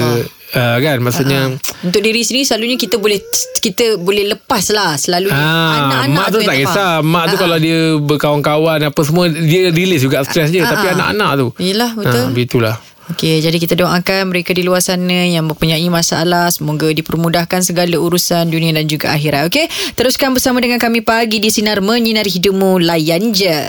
uh, 0.53 0.77
kan 0.77 0.97
maksudnya 0.99 1.57
Untuk 1.81 1.99
diri 1.99 2.21
sendiri 2.21 2.45
Selalunya 2.45 2.77
kita 2.77 2.95
boleh 2.95 3.19
Kita 3.57 3.97
boleh 3.97 4.29
lepas 4.29 4.69
lah 4.69 4.95
Selalunya 4.95 5.35
Ah, 5.35 5.73
Anak-anak 6.05 6.15
mak 6.15 6.27
tu 6.29 6.39
tak 6.41 6.55
kisah. 6.55 6.93
Mak 7.01 7.23
tu 7.27 7.35
Ah, 7.35 7.39
kalau 7.39 7.57
dia 7.57 7.79
berkawan-kawan 7.97 8.79
Apa 8.83 9.01
semua 9.03 9.27
Dia 9.27 9.67
release 9.69 10.01
juga 10.01 10.23
stres 10.23 10.49
dia 10.49 10.63
Ah, 10.63 10.71
Tapi 10.71 10.85
ah. 10.87 10.93
anak-anak 10.95 11.31
tu 11.35 11.47
Yelah, 11.59 11.91
betul. 11.93 12.23
ah, 12.23 12.31
Begitulah 12.31 12.75
Okey, 13.03 13.43
jadi 13.43 13.59
kita 13.59 13.75
doakan 13.75 14.31
mereka 14.31 14.55
di 14.55 14.63
luar 14.63 14.79
sana 14.79 15.27
yang 15.27 15.43
mempunyai 15.43 15.83
masalah 15.91 16.47
semoga 16.47 16.87
dipermudahkan 16.87 17.59
segala 17.59 17.99
urusan 17.99 18.47
dunia 18.47 18.71
dan 18.71 18.87
juga 18.87 19.11
akhirat. 19.11 19.51
Okey, 19.51 19.67
teruskan 19.91 20.31
bersama 20.31 20.63
dengan 20.63 20.79
kami 20.79 21.03
pagi 21.03 21.43
di 21.43 21.51
sinar 21.51 21.83
menyinari 21.83 22.31
hidupmu 22.31 22.79
layan 22.79 23.35
je. 23.35 23.67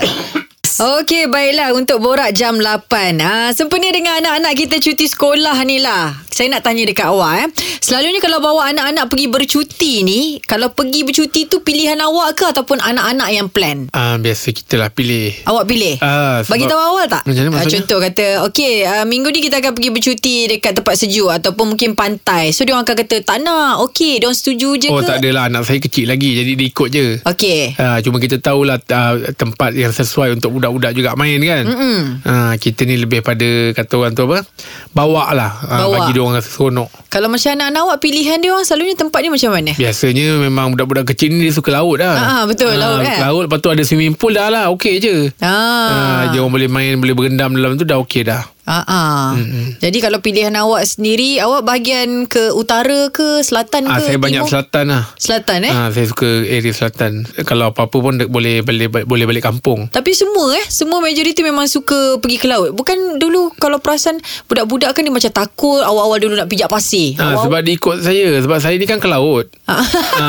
Okey, 0.75 1.27
baiklah 1.27 1.71
untuk 1.71 1.99
borak 1.99 2.31
jam 2.31 2.55
8. 2.55 3.19
Ah, 3.19 3.51
sempena 3.51 3.91
dengan 3.91 4.23
anak-anak 4.23 4.55
kita 4.55 4.75
cuti 4.79 5.03
sekolah 5.05 5.55
ni 5.63 5.79
lah. 5.79 6.15
Saya 6.35 6.51
nak 6.51 6.61
tanya 6.61 6.83
dekat 6.83 7.07
awak 7.07 7.33
eh. 7.37 7.47
Selalunya 7.79 8.19
kalau 8.19 8.43
bawa 8.43 8.67
anak-anak 8.67 9.07
pergi 9.07 9.27
bercuti 9.29 10.03
ni, 10.03 10.19
kalau 10.41 10.67
pergi 10.69 11.01
bercuti 11.01 11.47
tu 11.47 11.63
pilihan 11.63 11.95
awak 11.97 12.35
ke 12.35 12.43
ataupun 12.45 12.75
anak-anak 12.77 13.29
yang 13.31 13.47
plan? 13.47 13.87
ah, 13.89 14.17
Biasa 14.17 14.51
kita 14.51 14.75
lah 14.75 14.91
pilih 14.91 15.31
Awak 15.45 15.63
pilih? 15.63 15.95
Ah, 15.97 16.43
sebab- 16.43 16.51
Bagi 16.51 16.65
tahu 16.65 16.81
awal 16.81 17.05
tak? 17.07 17.23
Macam 17.23 17.39
mana 17.39 17.47
Ah, 17.47 17.53
maksudnya? 17.55 17.75
contoh 17.79 17.97
kata, 18.01 18.25
okey, 18.43 18.73
uh, 18.83 19.05
minggu 19.05 19.31
ni 19.31 19.39
kita 19.39 19.55
akan 19.57 19.71
pergi 19.71 19.89
bercuti 19.89 20.35
dekat 20.49 20.73
tempat 20.75 20.95
sejuk 20.97 21.31
ataupun 21.31 21.65
mungkin 21.71 21.95
pantai. 21.95 22.51
So 22.51 22.67
dia 22.67 22.75
orang 22.75 22.83
akan 22.83 22.97
kata, 22.99 23.15
tak 23.23 23.37
nak. 23.39 23.79
Okey, 23.81 24.19
dia 24.19 24.27
orang 24.27 24.35
setuju 24.35 24.69
je 24.75 24.87
Oh 24.89 24.99
ke? 24.99 25.07
tak 25.07 25.15
adalah 25.17 25.47
Anak 25.47 25.63
saya 25.63 25.79
kecil 25.79 26.05
lagi 26.05 26.33
Jadi 26.33 26.51
dia 26.53 26.67
ikut 26.67 26.87
je 26.89 27.05
Okey. 27.23 27.77
Ha, 27.77 28.01
cuma 28.01 28.17
kita 28.17 28.41
tahulah 28.41 28.75
uh, 28.75 29.13
tempat 29.31 29.71
yang 29.71 29.93
sesuai 29.93 30.33
untuk 30.33 30.51
budak-budak 30.51 30.91
juga 30.91 31.15
main 31.15 31.39
kan. 31.39 31.63
Ha, 32.19 32.33
kita 32.57 32.83
ni 32.83 32.97
lebih 32.97 33.21
pada 33.21 33.45
kata 33.71 33.93
orang 33.95 34.11
tu 34.11 34.25
apa? 34.25 34.43
Bawa 34.91 35.31
lah. 35.31 35.51
Ha, 35.63 35.75
Bawa. 35.79 35.93
bagi 36.01 36.11
dia 36.11 36.24
orang 36.25 36.41
rasa 36.41 36.49
seronok. 36.49 36.89
Kalau 37.13 37.29
macam 37.29 37.53
anak-anak 37.53 37.81
awak 37.85 37.97
pilihan 38.01 38.37
dia 38.41 38.49
orang 38.49 38.65
selalunya 38.65 38.97
tempat 38.97 39.19
dia 39.21 39.31
macam 39.31 39.49
mana? 39.53 39.71
Biasanya 39.77 40.27
memang 40.41 40.65
budak-budak 40.73 41.05
kecil 41.13 41.29
ni 41.29 41.45
dia 41.45 41.53
suka 41.53 41.69
laut 41.69 42.01
dah. 42.01 42.17
Ah, 42.17 42.43
betul, 42.49 42.73
laut, 42.73 43.05
kan? 43.05 43.19
Laut 43.21 43.43
lepas 43.45 43.59
tu 43.61 43.69
ada 43.69 43.85
swimming 43.85 44.17
pool 44.17 44.33
dah 44.33 44.49
lah. 44.49 44.73
Okey 44.73 44.97
je. 44.97 45.29
Ah. 45.39 46.25
Ha, 46.25 46.33
dia 46.33 46.41
orang 46.41 46.57
boleh 46.57 46.69
main, 46.69 46.97
boleh 46.97 47.13
berendam 47.13 47.53
dalam 47.53 47.77
tu 47.77 47.85
dah 47.85 48.01
okey 48.01 48.25
dah. 48.25 48.54
Ah, 48.65 48.81
ah. 48.83 49.25
Jadi 49.77 49.97
kalau 49.99 50.17
pilihan 50.19 50.49
awak 50.55 50.81
sendiri, 50.83 51.37
awak 51.37 51.61
bahagian 51.61 52.25
ke 52.25 52.49
utara 52.51 53.07
ke 53.07 53.39
selatan 53.39 53.85
Ah, 53.85 53.97
ke 53.97 54.03
saya 54.03 54.17
banyak 54.17 54.41
timur? 54.41 54.49
selatan 54.51 54.85
lah. 54.89 55.03
Selatan 55.15 55.59
eh? 55.61 55.71
Ah, 55.71 55.89
saya 55.89 56.05
suka 56.05 56.25
area 56.43 56.71
selatan. 56.71 57.11
Kalau 57.41 57.69
apa-apa 57.69 57.93
pun 57.95 58.17
boleh 58.19 58.59
boleh 58.59 58.87
boleh 58.89 59.25
balik 59.25 59.45
kampung. 59.45 59.85
Tapi 59.87 60.11
semua 60.11 60.49
eh 60.51 60.65
Semua 60.65 60.97
majoriti 60.97 61.39
memang 61.39 61.65
suka 61.65 62.17
pergi 62.17 62.37
ke 62.37 62.47
laut 62.47 62.71
Bukan 62.71 62.95
dulu 63.15 63.53
Kalau 63.53 63.77
perasan 63.77 64.17
Budak-budak 64.45 64.91
kan 64.91 65.01
dia 65.01 65.09
macam 65.09 65.31
takut 65.31 65.79
Awal-awal 65.79 66.17
dulu 66.17 66.33
nak 66.33 66.47
pijak 66.47 66.65
pasir 66.65 67.13
Awal- 67.15 67.43
sebab 67.43 67.59
dia 67.61 67.73
ikut 67.73 67.97
saya 67.99 68.25
Sebab 68.39 68.57
saya 68.57 68.75
ni 68.75 68.83
kan 68.83 68.97
ke 68.97 69.05
laut 69.05 69.45
Ah. 69.65 69.81
ha, 69.81 70.27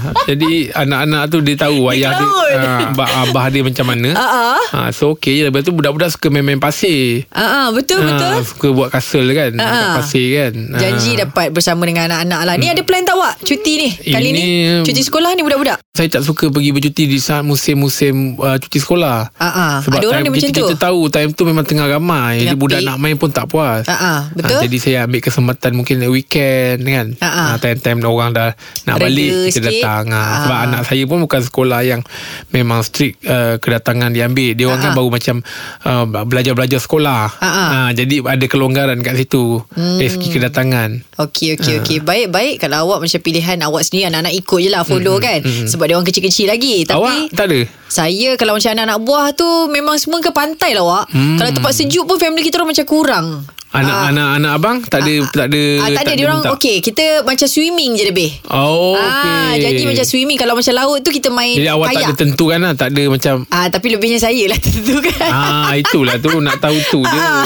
Jadi 0.30 0.68
anak-anak 0.70 1.22
tu 1.28 1.38
Dia 1.40 1.56
tahu 1.58 1.88
ayah 1.90 2.12
dia 2.14 2.28
ha, 2.54 2.70
abah, 2.88 3.08
abah 3.24 3.46
dia 3.48 3.62
macam 3.62 3.86
mana 3.86 4.12
Ah, 4.18 4.28
ah. 4.54 4.60
ha, 4.68 4.88
So 4.90 5.14
okey 5.14 5.32
je 5.34 5.44
Lepas 5.44 5.62
tu 5.62 5.72
budak-budak 5.72 6.08
suka 6.10 6.28
main-main 6.28 6.58
pasir 6.58 7.24
Ah, 7.30 7.40
ah, 7.40 7.66
betul 7.78 7.98
betul. 8.02 8.32
ha, 8.32 8.42
Suka 8.42 8.66
buat 8.70 8.88
castle 8.88 9.30
kan 9.30 9.50
Ah, 9.54 9.62
Dekat 9.62 9.78
ah. 9.80 9.94
pasir 9.96 10.26
kan 10.34 10.52
ha. 10.66 10.78
Janji 10.78 11.10
dapat 11.14 11.46
bersama 11.48 11.82
dengan 11.82 12.08
anak-anak 12.08 12.40
lah. 12.42 12.54
Ni 12.54 12.66
ada 12.66 12.82
plan 12.82 13.02
tak 13.02 13.14
awak 13.14 13.38
cuti 13.40 13.72
ni? 13.76 13.88
Kali 13.94 14.28
ni 14.28 14.40
Ini- 14.40 14.82
cuti 14.82 15.00
sekolah 15.00 15.30
ni 15.32 15.40
budak-budak. 15.40 15.78
Saya 15.90 16.08
tak 16.08 16.22
suka 16.22 16.46
pergi 16.46 16.70
bercuti 16.70 17.04
Di 17.04 17.18
saat 17.18 17.42
musim-musim 17.42 18.14
uh, 18.36 18.54
Cuti 18.56 18.78
sekolah 18.78 19.34
Ah, 19.34 19.42
ah. 19.44 19.74
Sebab 19.80 19.98
Ada 19.98 20.06
orang 20.06 20.14
time 20.16 20.24
dia 20.24 20.32
macam 20.32 20.46
kita, 20.46 20.54
tu. 20.54 20.62
Kita 20.64 20.76
tahu 20.80 21.00
Time 21.08 21.30
tu 21.32 21.42
memang 21.42 21.64
tengah 21.64 21.86
ramai 21.88 22.34
Tengah 22.38 22.46
Jadi 22.46 22.54
budak 22.56 22.78
peak. 22.78 22.86
nak 22.86 22.96
main 22.96 23.16
pun 23.16 23.28
tak 23.28 23.46
puas 23.46 23.82
Ah, 23.84 23.98
ah, 23.98 24.18
betul. 24.30 24.56
Ah, 24.56 24.62
Jadi 24.62 24.76
saya 24.78 24.98
ambil 25.02 25.20
kesempatan 25.20 25.70
Mungkin 25.74 25.96
weekend 26.08 26.78
kan 26.84 27.06
Ah, 27.18 27.26
ah. 27.26 27.46
Ah, 27.48 27.56
Time-time 27.56 27.98
orang 28.04 28.30
dah 28.30 28.54
Nak 28.84 28.94
Reda 28.94 29.02
balik 29.02 29.30
Kita 29.48 29.58
sikit. 29.58 29.66
datang 29.74 30.04
ah. 30.08 30.22
Ah. 30.22 30.36
Sebab 30.40 30.58
anak 30.62 30.82
saya 30.84 31.02
pun 31.04 31.18
Bukan 31.20 31.40
sekolah 31.42 31.80
yang 31.82 32.00
Memang 32.48 32.80
strict 32.80 33.18
uh, 33.24 33.58
Kedatangan 33.58 34.10
diambil 34.12 34.54
Dia 34.54 34.64
orang 34.64 34.78
Ah, 34.78 34.84
kan 34.84 34.92
ah. 34.92 34.96
baru 34.96 35.08
macam 35.10 35.36
uh, 35.82 36.04
Belajar-belajar 36.22 36.78
sekolah 36.78 37.22
Ah, 37.34 37.42
ah. 37.42 37.67
Ah, 37.68 37.90
Jadi 37.92 38.24
ada 38.24 38.44
kelonggaran 38.48 38.98
kat 39.04 39.14
situ 39.16 39.60
Hmm. 39.68 40.00
Dari 40.00 40.10
segi 40.10 40.28
kedatangan 40.32 40.90
Okey 41.20 41.58
okey 41.58 41.74
okey. 41.82 41.98
Baik-baik 42.00 42.58
kalau 42.58 42.88
awak 42.88 43.04
macam 43.04 43.20
pilihan 43.20 43.58
awak 43.62 43.84
sendiri 43.84 44.08
anak-anak 44.08 44.34
ikut 44.34 44.58
je 44.64 44.70
lah 44.72 44.82
follow 44.82 45.16
kan. 45.20 45.44
Sebab 45.44 45.84
dia 45.86 45.94
orang 45.94 46.08
kecil-kecil 46.08 46.48
lagi. 46.48 46.88
Tapi 46.88 46.96
Awak 46.98 47.36
tak 47.36 47.46
ada 47.52 47.60
saya 47.88 48.36
kalau 48.36 48.54
macam 48.54 48.70
anak-anak 48.76 48.98
buah 49.00 49.26
tu 49.32 49.48
memang 49.72 49.96
semua 49.96 50.20
ke 50.20 50.28
pantai 50.30 50.76
lah 50.76 50.84
awak. 50.84 51.04
Hmm. 51.08 51.40
Kalau 51.40 51.50
tempat 51.56 51.72
sejuk 51.72 52.04
pun 52.04 52.20
family 52.20 52.44
kita 52.44 52.60
orang 52.60 52.76
macam 52.76 52.86
kurang. 52.86 53.26
Anak-anak 53.70 54.28
anak 54.34 54.52
abang? 54.54 54.76
Tak 54.80 55.00
ada 55.02 55.12
Tak 55.28 55.46
ada 55.46 55.62
Ah, 55.78 55.88
tak 55.92 56.02
ada 56.02 56.12
dia 56.14 56.24
orang 56.24 56.40
okey 56.50 56.80
kita 56.80 57.04
macam 57.22 57.44
swimming 57.44 57.94
je 57.94 58.04
lebih. 58.06 58.30
Oh 58.48 58.94
Ah, 58.94 59.52
okey. 59.52 59.60
jadi 59.60 59.82
macam 59.84 60.04
swimming. 60.04 60.36
Kalau 60.36 60.52
macam 60.52 60.72
laut 60.72 60.98
tu 60.98 61.10
kita 61.10 61.28
main 61.28 61.52
Jadi 61.52 61.68
awak 61.68 61.86
tak 61.86 61.94
kayak. 61.94 62.08
ada 62.08 62.14
tentukan 62.18 62.58
lah 62.58 62.72
Tak 62.72 62.88
ada 62.88 63.02
macam 63.06 63.34
Ah 63.48 63.68
tapi 63.68 63.86
lebihnya 63.90 64.16
saya 64.18 64.40
lah 64.46 64.56
tentu 64.64 64.98
kan. 64.98 65.28
Ah 65.28 65.72
itulah 65.74 66.16
tu 66.16 66.32
nak 66.38 66.56
tahu 66.58 66.80
tu 66.86 67.00
je. 67.02 67.18
Ah, 67.18 67.44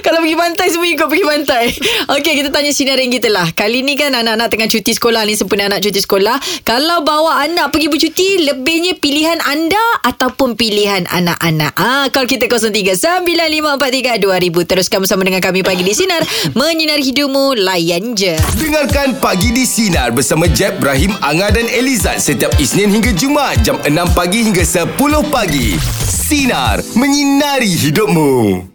Kalau 0.00 0.20
pergi 0.20 0.36
pantai 0.36 0.66
Semua 0.68 0.84
ikut 0.86 1.06
pergi 1.06 1.24
pantai. 1.24 1.64
Okey 2.12 2.32
kita 2.36 2.48
tanya 2.50 2.70
sinarin 2.70 3.08
kita 3.08 3.28
lah. 3.28 3.48
Kali 3.50 3.80
ni 3.80 3.94
kan 3.94 4.12
anak-anak 4.12 4.48
tengah 4.48 4.68
cuti 4.68 4.92
sekolah 4.92 5.22
ni 5.22 5.32
Sempena 5.32 5.66
anak 5.66 5.80
cuti 5.80 5.98
sekolah. 5.98 6.36
Kalau 6.62 7.00
bawa 7.00 7.40
anak 7.40 7.70
pergi 7.70 7.88
bercuti 7.88 8.28
Lebihnya 8.42 8.94
pilihan 8.94 9.40
anda 9.40 9.80
Ataupun 10.02 10.54
pilihan 10.54 11.06
anak-anak? 11.06 11.72
Ah, 11.74 12.04
Call 12.08 12.26
kita 12.26 12.44
03-9543-2000. 12.44 13.24
Teruskan 14.66 15.00
bersama 15.00 15.22
dengan 15.22 15.40
kami 15.54 15.62
Pagi 15.62 15.86
di 15.86 15.94
Sinar 15.94 16.26
Menyinari 16.58 17.06
hidupmu 17.06 17.54
Layan 17.62 18.18
je 18.18 18.34
Dengarkan 18.58 19.14
Pagi 19.22 19.54
di 19.54 19.62
Sinar 19.62 20.10
bersama 20.10 20.50
Jeb, 20.50 20.82
Ibrahim, 20.82 21.14
Anga 21.22 21.54
dan 21.54 21.70
Elizad 21.70 22.18
setiap 22.18 22.50
Isnin 22.58 22.90
hingga 22.90 23.14
Jumaat 23.14 23.62
jam 23.62 23.78
6 23.78 23.94
pagi 24.18 24.50
hingga 24.50 24.66
10 24.66 24.98
pagi. 25.30 25.78
Sinar. 26.10 26.82
Menyinari 26.98 27.70
hidupmu. 27.70 28.73